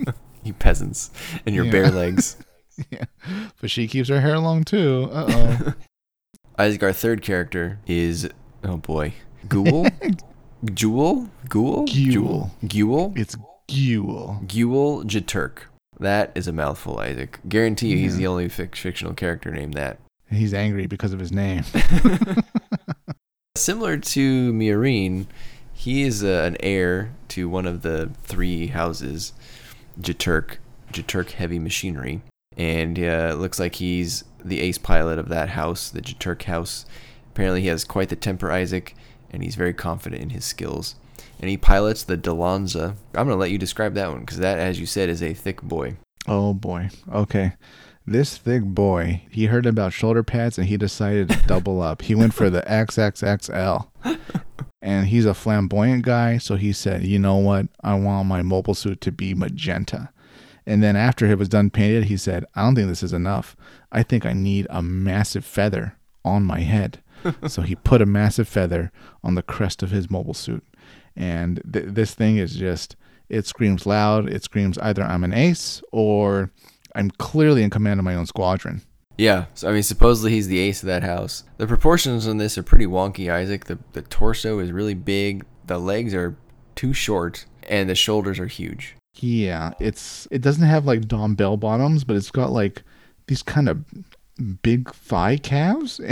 [0.44, 1.10] You peasants
[1.44, 1.72] and your Yeah.
[1.72, 2.36] bare legs.
[2.90, 3.04] yeah,
[3.60, 5.08] but she keeps her hair long too.
[5.10, 5.74] Uh oh.
[6.58, 8.28] Isaac, our third character is
[8.62, 9.14] oh boy,
[9.48, 9.86] Ghoul,
[10.74, 12.50] Jewel, Ghoul, Ghoul.
[12.68, 13.36] Ghoul, it's
[13.68, 14.40] Ghoul.
[14.46, 15.64] Ghoul Jeturk.
[15.98, 17.40] That is a mouthful, Isaac.
[17.48, 18.18] Guarantee you, he's Yeah.
[18.18, 19.98] the only fic- fictional character named that.
[20.30, 21.62] He's angry because of his name.
[23.56, 25.26] Similar to Miorine,
[25.72, 29.32] he is uh, an heir to one of the three houses,
[30.00, 30.56] Jeturk,
[30.92, 32.20] Jeturk Heavy Machinery,
[32.56, 36.84] and uh, looks like he's the ace pilot of that house, the Jeturk house.
[37.32, 38.94] Apparently, he has quite the temper, Isaac,
[39.30, 40.94] and he's very confident in his skills.
[41.40, 42.96] And he pilots the Dilanza.
[43.14, 45.62] I'm gonna let you describe that one because that, as you said, is a thick
[45.62, 45.96] boy.
[46.26, 46.90] Oh boy.
[47.12, 47.52] Okay.
[48.06, 52.02] This thick boy, he heard about shoulder pads and he decided to double up.
[52.02, 53.88] He went for the XXXL.
[54.86, 57.66] And he's a flamboyant guy, so he said, "You know what?
[57.82, 60.10] I want my mobile suit to be magenta."
[60.64, 63.56] And then after it was done painted, he said, "I don't think this is enough.
[63.90, 67.02] I think I need a massive feather on my head."
[67.48, 68.92] so he put a massive feather
[69.24, 70.64] on the crest of his mobile suit.
[71.16, 72.96] And th- this thing is just
[73.28, 74.28] it screams loud.
[74.28, 76.50] It screams either I'm an ace or
[76.94, 78.82] I'm clearly in command of my own squadron.
[79.18, 81.44] Yeah, so I mean, supposedly he's the ace of that house.
[81.56, 83.64] The proportions on this are pretty wonky, Isaac.
[83.64, 86.36] The the torso is really big, the legs are
[86.74, 88.94] too short, and the shoulders are huge.
[89.14, 92.82] Yeah, it's it doesn't have like Dom bell bottoms, but it's got like
[93.26, 93.84] these kind of
[94.62, 96.00] big thigh calves.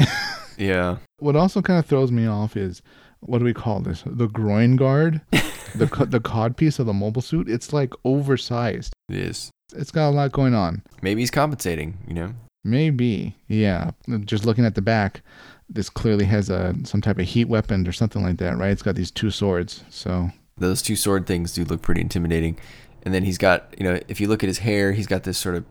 [0.57, 2.81] Yeah, what also kind of throws me off is
[3.27, 4.03] what do we call this?
[4.07, 5.21] The groin guard,
[5.75, 7.49] the the cod piece of the mobile suit.
[7.49, 8.93] It's like oversized.
[9.09, 9.51] it is.
[9.75, 10.83] It's got a lot going on.
[11.03, 11.99] Maybe he's compensating.
[12.07, 12.35] You know.
[12.65, 13.91] Maybe, yeah.
[14.25, 15.23] Just looking at the back,
[15.69, 18.71] this clearly has a some type of heat weapon or something like that, right?
[18.71, 19.85] It's got these two swords.
[19.91, 22.59] So Those two sword things do look pretty intimidating.
[23.03, 25.37] And then he's got, you know, if you look at his hair, he's got this
[25.37, 25.67] sort of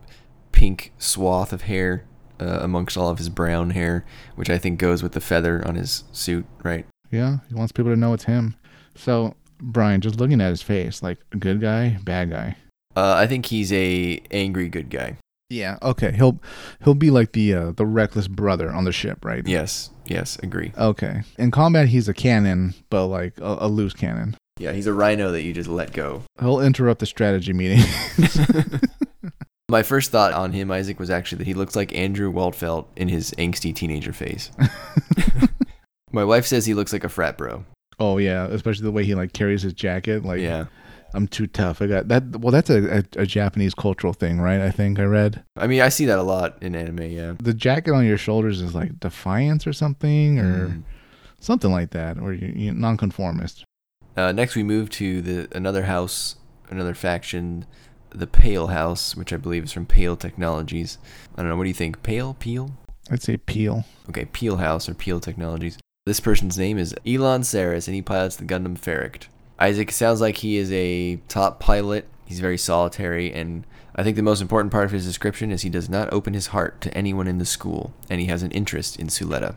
[0.52, 2.06] pink swath of hair
[2.39, 5.74] uh, amongst all of his brown hair, which I think goes with the feather on
[5.74, 6.86] his suit, right?
[7.13, 8.56] Yeah, he wants people to know it's him.
[8.95, 12.58] So Brian, just looking at his face, like good guy, bad guy.
[12.95, 15.17] Uh, I think he's a angry good guy.
[15.49, 15.78] Yeah.
[15.84, 16.12] Okay.
[16.12, 16.41] He'll
[16.84, 19.45] he'll be like the uh, the reckless brother on the ship, right?
[19.47, 20.73] Yes, yes, agree.
[20.76, 21.21] Okay.
[21.38, 24.36] In combat, he's a cannon, but like a, a loose cannon.
[24.58, 26.23] Yeah, he's a rhino that you just let go.
[26.39, 27.84] He'll interrupt the strategy meeting.
[29.69, 33.08] My first thought on him, Isaac, was actually that he looks like Andrew Waltfeld in
[33.08, 34.52] his angsty teenager phase.
[36.13, 37.65] My wife says he looks like a frat bro.
[37.99, 40.23] oh yeah, especially the way he like carries his jacket.
[40.23, 40.65] Like, yeah.
[41.15, 41.80] I'm too tough.
[41.80, 42.38] I got that.
[42.38, 44.60] Well, that's a, a, a Japanese cultural thing, right?
[44.62, 47.34] I think I read I mean, I see that a lot in anime, yeah.
[47.38, 50.84] the jacket on your shoulders is like defiance or something, or Mm.
[51.39, 53.63] something like that, or you, you nonconformist.
[54.17, 56.36] Uh, next, we move to the another house,
[56.71, 57.65] another faction,
[58.10, 60.97] the Pale House, which I believe is from Pale Technologies.
[61.36, 61.58] I don't know.
[61.58, 62.02] What do you think?
[62.02, 62.36] Pale?
[62.39, 62.71] Peel?
[63.12, 63.86] I'd say peel.
[64.10, 65.78] Okay, Peel House or Peel Technologies.
[66.06, 69.30] This person's name is Elan Ceres, and he pilots the Gundam Pharact.
[69.58, 72.10] Isaac sounds like he is a top pilot.
[72.26, 75.70] He's very solitary, and I think the most important part of his description is he
[75.70, 79.00] does not open his heart to anyone in the school, and he has an interest
[79.00, 79.56] in Suletta.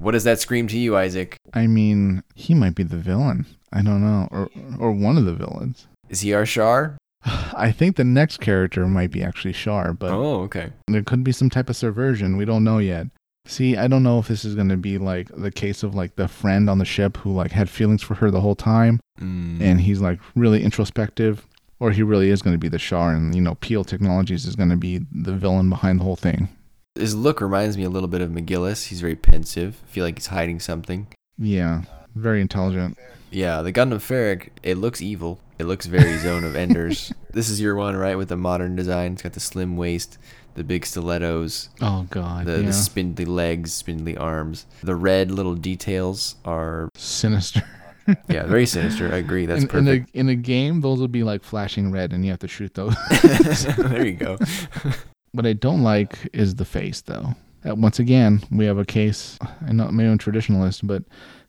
[0.00, 1.36] What does that scream to you, Isaac?
[1.52, 3.46] I mean, he might be the villain.
[3.72, 5.86] I don't know, or or one of the villains.
[6.08, 6.98] Is he our Char?
[7.24, 10.72] I think the next character might be actually Char, but oh, okay.
[10.88, 12.36] there could be some type of subversion.
[12.36, 13.06] We don't know yet.
[13.46, 16.16] See, I don't know if this is going to be like the case of like
[16.16, 19.60] the friend on the ship who like had feelings for her the whole time Mm.
[19.60, 21.46] and he's like really introspective
[21.78, 24.56] or he really is going to be the Char and you know Peil Technologies is
[24.56, 26.48] going to be the villain behind the whole thing.
[26.96, 28.86] His look reminds me a little bit of McGillis.
[28.88, 29.80] He's very pensive.
[29.84, 31.06] I feel like he's hiding something.
[31.38, 31.82] Yeah,
[32.16, 32.98] very intelligent.
[33.30, 35.38] Yeah, the Gundam Pharact, it looks evil.
[35.60, 37.12] It looks very Zone of Enders.
[37.32, 38.16] this is your one, right?
[38.16, 39.12] With the modern design.
[39.12, 40.18] It's got the slim waist,
[40.54, 42.66] the big stilettos, Oh god, the, yeah.
[42.66, 44.66] the spindly legs, spindly arms.
[44.82, 47.62] The red little details are, Sinister.
[48.28, 49.12] yeah, very sinister.
[49.12, 49.46] I agree.
[49.46, 50.14] That's in, in perfect.
[50.14, 52.74] a in a game, those will be like flashing red, and you have to shoot
[52.74, 52.94] those.
[53.78, 54.36] there you go.
[55.32, 57.34] what I don't like is the face, though.
[57.66, 59.38] Uh, once again, we have a case.
[59.66, 61.02] I'm not my own traditionalist, but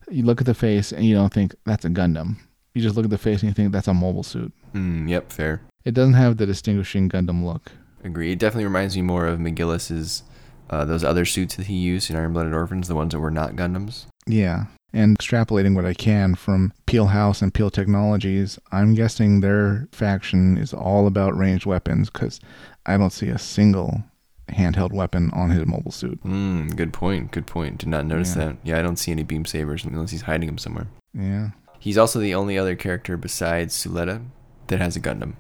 [0.10, 2.38] you look at the face and you don't think that's a Gundam.
[2.74, 4.54] You just look at the face and you think that's a mobile suit.
[4.74, 5.62] Mm, yep, fair.
[5.84, 7.72] It doesn't have the distinguishing Gundam look.
[8.06, 8.32] Agree.
[8.32, 10.24] It definitely reminds me more of McGillis's,
[10.70, 13.32] uh, those other suits that he used in Iron Blooded Orphans, the ones that were
[13.32, 14.06] not Gundams.
[14.28, 14.66] Yeah.
[14.94, 20.58] And extrapolating what I can from Peil House and Peil Technologies, I'm guessing their faction
[20.58, 22.40] is all about ranged weapons because
[22.86, 24.04] I don't see a single
[24.50, 26.24] handheld weapon on his mobile suit.
[26.24, 27.32] Mm, good point.
[27.32, 27.80] Good point.
[27.80, 28.46] Did not notice Yeah.
[28.46, 28.58] that.
[28.64, 30.88] Yeah, I don't see any beam sabers unless he's hiding them somewhere.
[31.14, 31.50] Yeah.
[31.80, 34.22] He's also the only other character besides Suletta
[34.68, 35.34] that has a Gundam.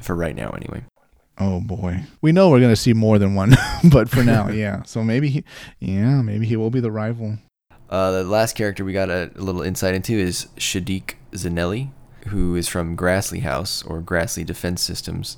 [0.00, 0.84] For right now, anyway.
[1.38, 2.04] Oh boy.
[2.20, 3.54] We know we're going to see more than one,
[3.90, 4.82] but for now, yeah.
[4.84, 5.44] So maybe he,
[5.80, 7.38] yeah, maybe he will be the rival.
[7.88, 11.90] Uh, the last character we got a, a little insight into is Shaddiq Zenelli,
[12.28, 15.36] who is from Grassley House or Grassley Defense Systems,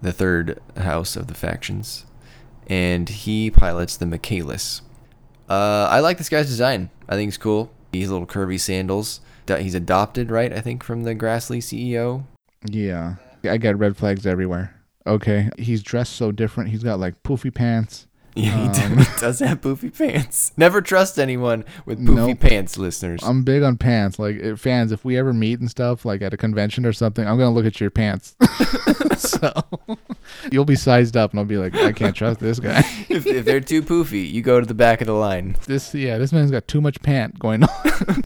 [0.00, 2.06] the third house of the factions,
[2.68, 4.82] and he pilots the Michaelis.
[5.48, 6.90] Uh, I like this guy's design.
[7.08, 7.72] I think he's cool.
[7.92, 9.20] He's little curvy sandals.
[9.48, 10.52] He's adopted, right?
[10.52, 12.24] I think from the Grassley CEO.
[12.64, 13.16] Yeah.
[13.42, 14.79] I got red flags everywhere.
[15.06, 15.48] Okay.
[15.58, 16.70] He's dressed so different.
[16.70, 18.06] He's got like poofy pants.
[18.36, 20.52] Yeah, he, Um, he does have poofy pants.
[20.56, 22.40] Never trust anyone with poofy Nope.
[22.40, 23.20] pants, listeners.
[23.24, 24.18] I'm big on pants.
[24.20, 27.36] Like fans, if we ever meet and stuff, like at a convention or something, I'm
[27.38, 28.36] gonna look at your pants.
[29.16, 29.52] so
[30.52, 32.78] you'll be sized up, and I'll be like, I can't trust this guy.
[33.08, 35.56] if, if they're too poofy, you go to the back of the line.
[35.66, 38.22] This, yeah, this man's got too much pant going on.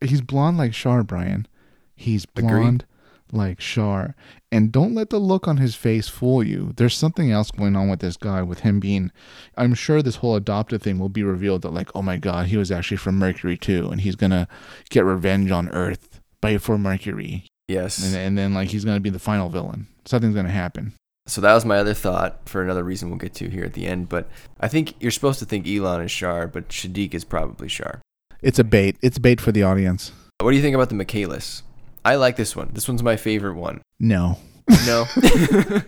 [0.00, 1.46] He's blonde like Char, Brian.
[1.94, 2.48] He's Agreed.
[2.48, 2.84] blonde
[3.30, 4.16] like Char.
[4.52, 6.74] And don't let the look on his face fool you.
[6.76, 9.10] There's something else going on with this guy, with him being.
[9.56, 12.58] I'm sure this whole adopted thing will be revealed that, like, oh my god, he
[12.58, 14.46] was actually from Mercury too, and he's gonna
[14.90, 18.04] get revenge on Earth by for Mercury, Yes.
[18.04, 19.86] and, and then like he's gonna be the final villain.
[20.04, 20.92] Something's gonna happen.
[21.26, 23.86] So that was my other thought for another reason we'll get to here at the
[23.86, 24.10] end.
[24.10, 24.28] But
[24.60, 28.02] I think you're supposed to think Elan is Char, but Shaddiq is probably Char.
[28.42, 28.96] It's a bait.
[29.00, 30.12] It's bait for the audience.
[30.40, 31.62] What do you think about the Michaelis?
[32.04, 32.70] I like this one.
[32.72, 33.82] This one's my favorite one.
[34.00, 34.38] No.
[34.86, 35.06] No.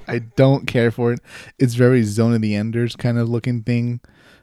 [0.08, 1.20] I don't care for it.
[1.58, 4.00] It's very Zone of the Enders kind of looking thing.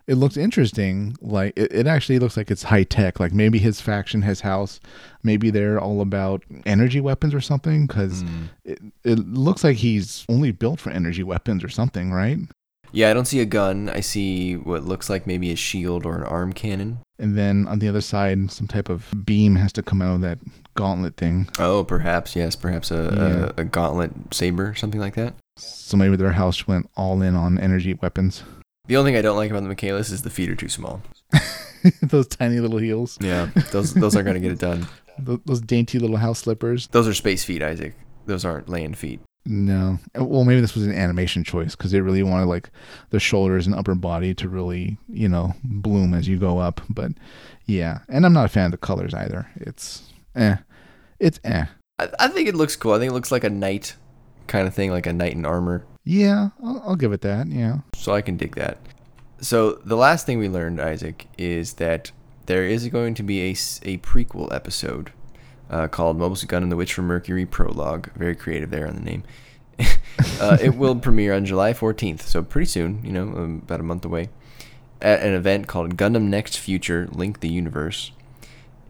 [0.07, 1.15] It looks interesting.
[1.21, 3.19] Like it, it actually looks like it's high tech.
[3.19, 4.79] Like maybe his faction, his house,
[5.23, 7.87] maybe they're all about energy weapons or something.
[7.87, 8.49] Because Mm.
[8.65, 12.37] it, it looks like he's only built for energy weapons or something, right?
[12.93, 13.89] Yeah, I don't see a gun.
[13.89, 16.97] I see what looks like maybe a shield or an arm cannon.
[17.19, 20.21] And then on the other side, some type of beam has to come out of
[20.21, 20.39] that
[20.75, 21.49] gauntlet thing.
[21.59, 25.33] Oh, perhaps yes, perhaps a, a, a gauntlet saber, something like that.
[25.57, 28.43] So maybe their house went all in on energy weapons.
[28.87, 31.01] The only thing I don't like about the Michaelis is the feet are too small.
[32.01, 34.87] those tiny little heels, Yeah, those those aren't gonna get it done.
[35.25, 36.87] Th- those dainty little house slippers.
[36.87, 37.93] Those are space feet, Isaac.
[38.25, 39.19] Those aren't land feet.
[39.45, 39.97] No.
[40.15, 42.69] Well, maybe this was an animation choice because they really wanted like
[43.09, 46.81] the shoulders and upper body to really, you know, bloom as you go up.
[46.89, 47.11] But
[47.65, 49.49] yeah, and I'm not a fan of the colors either.
[49.55, 50.03] It's
[50.35, 50.57] eh,
[51.21, 51.65] it's eh.
[51.99, 52.93] I, I think it looks cool.
[52.93, 53.95] I think it looks like a knight
[54.47, 55.85] kind of thing, like a knight in armor.
[56.03, 57.47] Yeah, I'll, I'll give it that.
[57.47, 57.79] Yeah.
[57.95, 58.79] So I can dig that.
[59.39, 62.11] So the last thing we learned, Isaac, is that
[62.47, 65.11] there is going to be a, a prequel episode
[65.69, 68.11] uh, called Mobile Suit Gundam: The Witch from Mercury Prologue.
[68.15, 69.23] Very creative there on the name.
[70.39, 73.03] uh, it will premiere on July 14th, so pretty soon.
[73.03, 74.29] You know, um, about a month away.
[75.01, 78.11] At an event called Gundam Next Future: Link the Universe.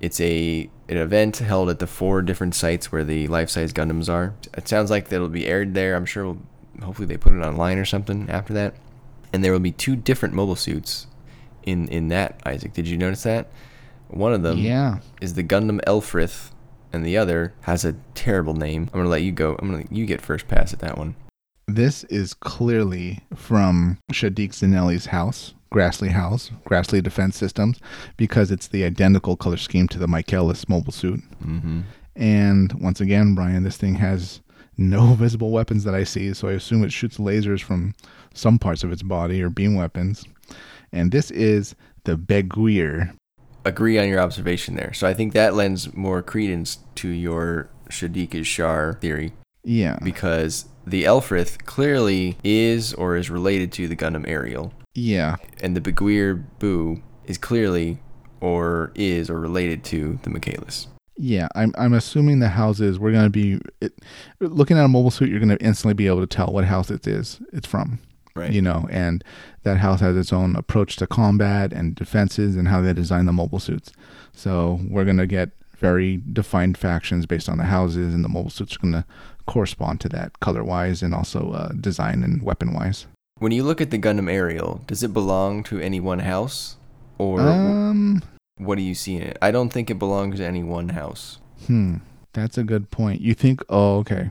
[0.01, 4.33] It's a an event held at the four different sites where the life-size Gundams are.
[4.57, 5.95] It sounds like that'll be aired there.
[5.95, 6.25] I'm sure.
[6.25, 6.37] We'll,
[6.81, 8.73] hopefully, they put it online or something after that.
[9.31, 11.05] And there will be two different mobile suits
[11.63, 12.41] in in that.
[12.45, 13.47] Isaac, did you notice that?
[14.07, 14.99] One of them yeah.
[15.21, 16.51] is the Gundam Lfrith,
[16.91, 18.89] and the other has a terrible name.
[18.91, 19.55] I'm gonna let you go.
[19.59, 21.15] I'm gonna you get first pass at that one.
[21.67, 27.79] This is clearly from Shaddiq Zenelli's house, Grassley House, Grassley Defense Systems,
[28.17, 31.21] because it's the identical color scheme to the Michaelis mobile suit.
[31.45, 31.81] Mm-hmm.
[32.15, 34.41] And once again, Brian, this thing has
[34.77, 37.93] no visible weapons that I see, so I assume it shoots lasers from
[38.33, 40.25] some parts of its body or beam weapons.
[40.91, 43.13] And this is the Beguir.
[43.63, 44.91] Agree on your observation there.
[44.93, 49.99] So I think that lends more credence to your Shaddiq is Char theory Yeah.
[50.03, 55.37] because the Lfrith clearly is or is related to the Gundam Aerial, Yeah.
[55.61, 57.99] and the Beguir Boo is clearly
[58.41, 60.87] or is or related to the Michaelis.
[61.17, 63.93] Yeah, I'm I'm assuming the houses we're gonna be it,
[64.39, 65.29] looking at a mobile suit.
[65.29, 67.39] You're gonna instantly be able to tell what house it is.
[67.53, 67.99] It's from,
[68.35, 68.51] Right.
[68.51, 69.23] you know, and
[69.63, 73.33] that house has its own approach to combat and defenses and how they design the
[73.33, 73.91] mobile suits.
[74.33, 78.75] So we're gonna get very defined factions based on the houses, and the mobile suits
[78.75, 79.05] are gonna
[79.45, 83.05] correspond to that color wise and also uh, design and weapon wise.
[83.41, 86.75] When you look at the Gundam Aerial, does it belong to any one house?
[87.17, 88.21] Or Um,
[88.57, 89.37] what do you see in it?
[89.41, 91.39] I don't think it belongs to any one house.
[91.65, 91.95] Hmm,
[92.33, 93.19] that's a good point.
[93.19, 93.63] You think?
[93.67, 94.29] Oh, okay.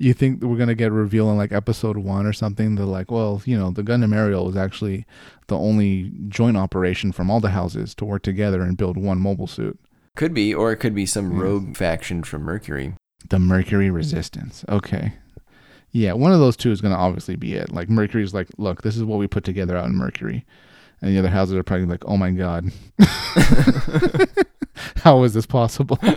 [0.00, 2.74] You think we're gonna get a reveal in like episode one or something?
[2.74, 5.06] They're like, well, you know, the Gundam Aerial was actually
[5.46, 9.46] the only joint operation from all the houses to work together and build one mobile
[9.46, 9.78] suit.
[10.16, 12.94] Could be, or it could be some rogue faction from Mercury.
[13.28, 14.64] The Mercury Resistance.
[14.68, 15.12] Okay.
[15.92, 17.72] Yeah, one of those two is gonna obviously be it.
[17.72, 20.44] Like Mercury's like, look, this is what we put together out in Mercury,
[21.00, 22.70] and the other houses are probably like, oh my god,
[24.96, 25.98] how is this possible?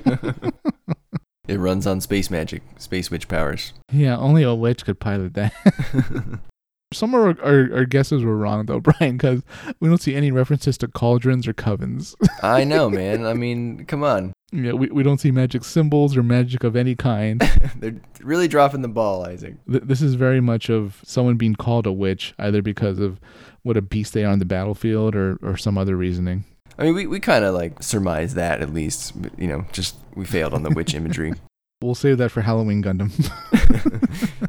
[1.47, 3.73] It runs on space magic, space witch powers.
[3.91, 6.39] Yeah, only a witch could pilot that.
[6.93, 9.43] Some of our, our, our guesses were wrong though, Brian, because
[9.79, 12.15] we don't see any references to cauldrons or covens.
[12.43, 13.25] I know, man.
[13.25, 14.33] I mean, come on.
[14.51, 17.39] yeah, we, we don't see magic symbols or magic of any kind.
[17.77, 19.55] They're really dropping the ball, Isaac.
[19.69, 23.19] Th- this is very much of someone being called a witch, either because of
[23.63, 26.43] what a beast they are on the battlefield or, or some other reasoning.
[26.77, 29.13] I mean, we, we kind of like surmise that at least.
[29.37, 31.33] You know, just we failed on the witch imagery.
[31.81, 33.11] We'll save that for Halloween Gundam.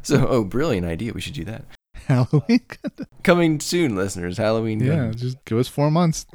[0.03, 1.13] so, oh, brilliant idea.
[1.13, 1.65] We should do that.
[2.07, 2.61] Halloween?
[3.23, 4.37] Coming soon, listeners.
[4.37, 4.83] Halloween.
[4.83, 6.25] Yeah, just give us four months.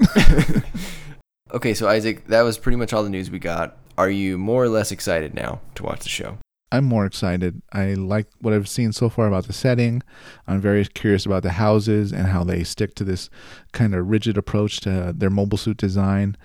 [1.53, 3.77] okay, so Isaac, that was pretty much all the news we got.
[3.99, 6.39] Are you more or less excited now to watch the show?
[6.71, 7.63] I'm more excited.
[7.73, 10.03] I like what I've seen so far about the setting.
[10.47, 13.31] I'm very curious about the houses and how they stick to this
[13.73, 16.37] kind of rigid approach to their mobile suit design.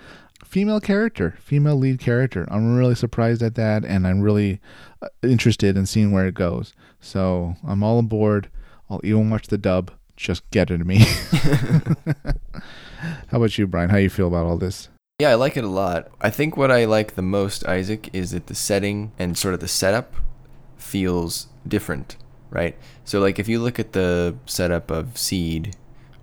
[0.46, 2.48] Female character, female lead character.
[2.50, 4.62] I'm really surprised at that, and I'm really
[5.02, 6.74] uh, interested in seeing where it goes.
[7.02, 8.50] So I'm all aboard.
[8.94, 9.90] I'll even watch the dub.
[10.16, 10.98] Just get it to me.
[13.28, 13.90] how about you, Brian?
[13.90, 14.90] How you feel about all this?
[15.20, 16.12] Yeah, I like it a lot.
[16.22, 19.62] I think what I like the most, Isaac, is that the setting and sort of
[19.62, 20.14] the setup
[20.78, 22.18] feels different,
[22.52, 22.78] right?
[23.04, 25.76] So, like, if you look at the setup of Seed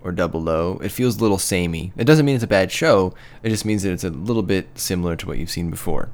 [0.03, 1.93] or Double O, it feels a little samey.
[1.97, 4.79] It doesn't mean it's a bad show, it just means that it's a little bit
[4.79, 6.11] similar to what you've seen before.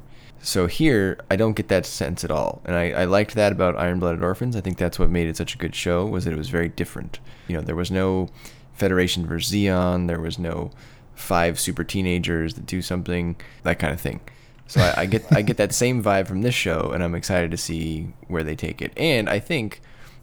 [0.47, 2.62] So, here, I don't get that sense at all.
[2.64, 4.55] And I, I liked that about Iron Blooded Orphans.
[4.55, 6.68] I think that's what made it such a good show, was that it was very
[6.68, 7.18] different.
[7.49, 8.28] You know, there was no
[8.72, 10.70] Federation versus Zeon, there was no
[11.16, 13.34] five super teenagers that do something,
[13.64, 14.20] that kind of thing.
[14.68, 17.51] So I, I get I get that same vibe from this show, and I'm excited
[17.51, 18.92] to see where they take it.
[18.97, 19.80] And I think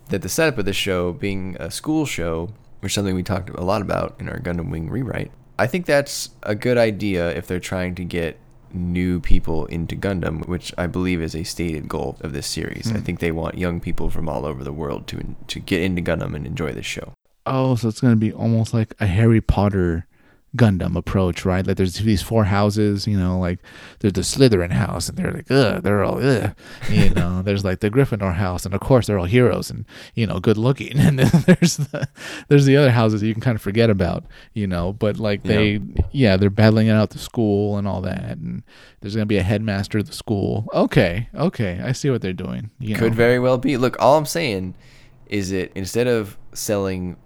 [0.08, 3.50] that the setup of this show being a school show, which is something we talked
[3.50, 7.46] a lot about in our Gundam Wing rewrite, I think that's a good idea if
[7.46, 8.40] they're trying to get
[8.74, 12.92] new people into Gundam, which I believe is a stated goal of this series.
[12.92, 13.04] I Hmm.
[13.04, 16.36] think they want young people from all over the world to to get into Gundam
[16.36, 17.14] and enjoy this show.
[17.46, 20.06] Oh, so it's gonna be almost like a Harry Potter
[20.56, 21.66] Gundam approach, right?
[21.66, 23.60] Like there's these four houses, you know, like
[24.00, 26.56] there's the Slytherin house, and they're like, ugh, they're all, ugh,
[26.90, 27.42] you know.
[27.42, 30.58] there's like the Gryffindor house, and of course they're all heroes and you know good
[30.58, 31.00] looking.
[31.04, 32.08] And then there's the
[32.48, 34.94] there's the other houses that you can kind of forget about, you know.
[34.94, 35.82] But like they,
[36.12, 38.64] yeah, they're battling it out the school and all that, and
[39.02, 40.68] there's gonna be a headmaster of the school.
[40.74, 42.70] Okay, okay, I see what they're doing.
[42.80, 43.18] You Could know.
[43.18, 43.76] very well be.
[43.78, 44.76] Look, all I'm saying
[45.28, 47.18] is that instead of selling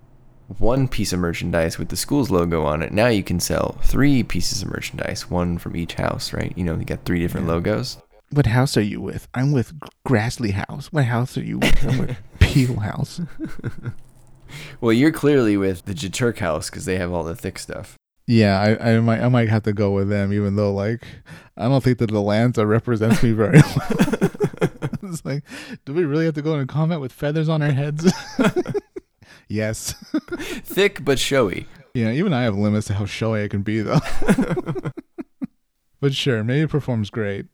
[0.60, 4.24] one piece of merchandise with the school's logo on it, now you can sell three
[4.24, 6.54] pieces of merchandise, one from each house, right?
[6.56, 7.54] You know, you got three different Yeah.
[7.54, 7.98] logos.
[8.32, 9.28] What house are you with?
[9.34, 9.74] I'm with
[10.06, 10.92] Grassley House.
[10.92, 11.84] What house are you with?
[11.86, 13.22] I'm with Peil House.
[14.80, 17.98] Well, you're clearly with the Jeturk house because they have all the thick stuff.
[18.28, 21.06] Yeah, I, I might I might have to go with them, even though like
[21.58, 24.30] I don't think that Dilanza represents me very well.
[25.04, 25.44] it's like,
[25.84, 28.10] do we really have to go into combat with feathers on our heads?
[29.50, 29.94] Yes.
[30.64, 31.68] thick but showy.
[31.94, 34.00] Yeah, even I have limits to how showy I can be, though.
[36.00, 37.46] but sure, maybe it performs great.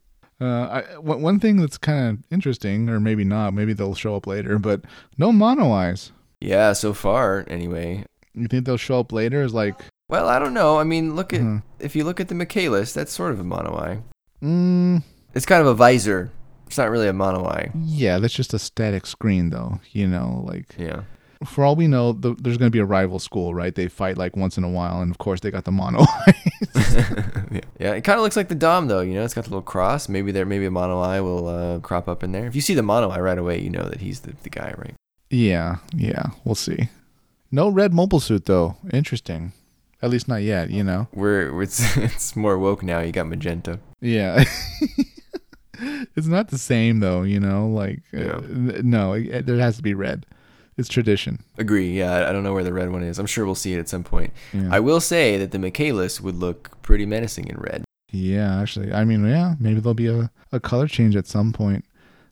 [0.42, 4.28] Uh, I, one thing that's kind of interesting, or maybe not, maybe they'll show up
[4.28, 4.82] later, but
[5.18, 6.12] no mono eyes.
[6.42, 8.04] Yeah, so far, anyway.
[8.34, 9.80] You think they'll show up later as like,
[10.10, 10.78] Well, I don't know.
[10.80, 11.58] I mean, look at Hmm.
[11.80, 14.00] if you look at the Michaelis, that's sort of a mono eye.
[14.44, 16.32] mm, It's kind of a visor
[16.68, 17.72] It's not really a mono eye.
[17.76, 19.80] Yeah, that's just a static screen, though.
[19.92, 21.04] You know, like Yeah.
[21.46, 23.74] For all we know, the, there's going to be a rival school, right?
[23.74, 26.36] They fight like once in a while, and of course they got the mono eyes.
[27.52, 27.62] yeah.
[27.80, 29.02] yeah, it kind of looks like the Dom though.
[29.02, 30.08] You know, it's got the little cross.
[30.10, 32.46] Maybe there, maybe a mono eye will uh, crop up in there.
[32.48, 34.74] If you see the mono eye right away, you know that he's the, the guy,
[34.78, 34.94] right?
[35.30, 36.90] yeah, yeah, we'll see.
[37.52, 38.78] No red mobile suit though.
[38.92, 39.52] Interesting.
[40.02, 40.70] At least not yet.
[40.70, 41.08] You know.
[41.14, 43.00] We're it's it's more woke now.
[43.00, 43.80] You got magenta.
[44.02, 44.44] Yeah.
[46.16, 47.24] it's not the same though.
[47.24, 48.36] You know, like Yeah.
[48.38, 50.26] uh, no, it, it- there has to be red.
[50.78, 51.44] It's tradition.
[51.58, 51.98] Agree.
[51.98, 53.20] Yeah, I, don't know where the red one is.
[53.20, 54.34] I'm sure we'll see it at some point.
[54.54, 54.70] Yeah.
[54.72, 57.84] I will say that the Michaelis would look pretty menacing in red.
[58.12, 61.86] Yeah, actually, I mean, yeah, maybe there'll be a, a color change at some point.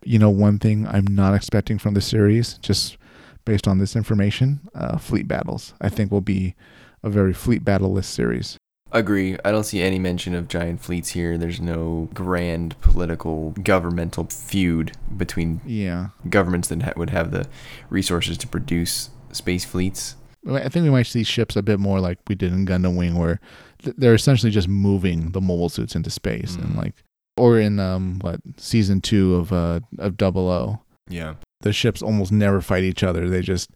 [0.04, 2.98] You know, one thing I'm not expecting from the series, just
[3.46, 5.74] based on this information, uh, fleet battles.
[5.82, 6.56] I think will be
[7.04, 8.58] a very fleet battle-less series.
[8.94, 9.38] Agree.
[9.46, 11.38] I don't see any mention of giant fleets here.
[11.38, 17.48] There's no grand political governmental feud between Yeah, governments that ha- would have the
[17.90, 20.16] resources to produce space fleets.
[20.50, 23.16] I think we might see ships a bit more like we did in Gundam Wing,
[23.16, 23.40] where
[23.84, 26.78] th- they're essentially just moving the mobile suits into space, and Mm.
[26.78, 26.96] like,
[27.38, 31.36] or in um, what season two of uh of Double O, Yeah.
[31.62, 33.30] the ships almost never fight each other.
[33.30, 33.70] They just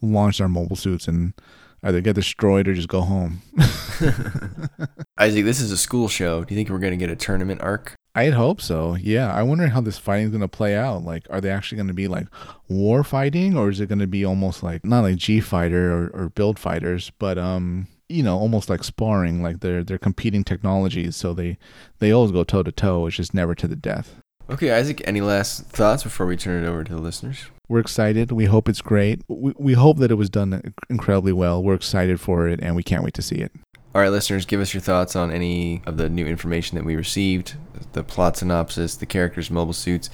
[0.00, 1.34] launch their mobile suits and
[1.82, 3.42] either get destroyed or just go home.
[5.18, 6.44] Isaac, this is a school show.
[6.44, 7.94] Do you think we're going to get a tournament arc?
[8.14, 8.94] I'd hope so.
[8.94, 11.02] Yeah, I wonder how this fighting's gonna play out.
[11.02, 12.26] Like, are they actually gonna be like
[12.68, 16.28] war fighting, or is it gonna be almost like not like G fighter or, or
[16.28, 19.42] build fighters, but um, you know, almost like sparring.
[19.42, 21.56] Like they're they're competing technologies, so they
[21.98, 23.06] they always go toe to toe.
[23.06, 24.16] It's just never to the death.
[24.50, 27.46] Okay, Isaac, any last thoughts before we turn it over to the listeners?
[27.72, 28.30] We're excited.
[28.32, 29.22] We hope it's great.
[29.28, 31.62] We, we hope that it was done incredibly well.
[31.62, 33.50] We're excited for it, and we can't wait to see it.
[33.94, 36.96] All right, listeners, give us your thoughts on any of the new information that we
[36.96, 37.54] received,
[37.94, 40.10] the plot synopsis, the characters' mobile suits.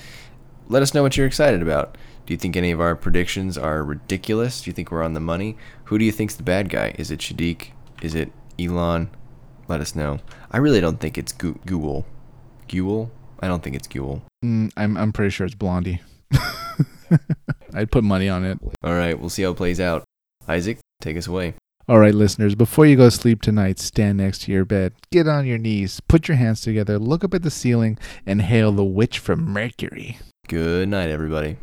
[0.68, 1.98] Let us know what you're excited about.
[2.26, 4.62] Do you think any of our predictions are ridiculous?
[4.62, 5.56] Do you think we're on the money?
[5.86, 6.94] Who do you think's the bad guy?
[6.96, 7.70] Is it Shaddiq?
[8.02, 9.10] Is it Elan?
[9.66, 10.20] Let us know.
[10.52, 12.04] I really don't think it's Gu- Guel.
[12.68, 13.10] Guel?
[13.40, 14.22] I don't think it's Guel.
[14.44, 16.00] Mm, I'm I'm pretty sure it's Blondie.
[17.74, 18.58] I'd put money on it.
[18.82, 20.04] All right, we'll see how it plays out.
[20.46, 21.54] Isaac, take us away.
[21.88, 25.26] All right, listeners, before you go to sleep tonight, stand next to your bed, get
[25.26, 28.84] on your knees, put your hands together, look up at the ceiling, and hail the
[28.84, 30.18] witch from Mercury.
[30.48, 31.56] Good night, everybody.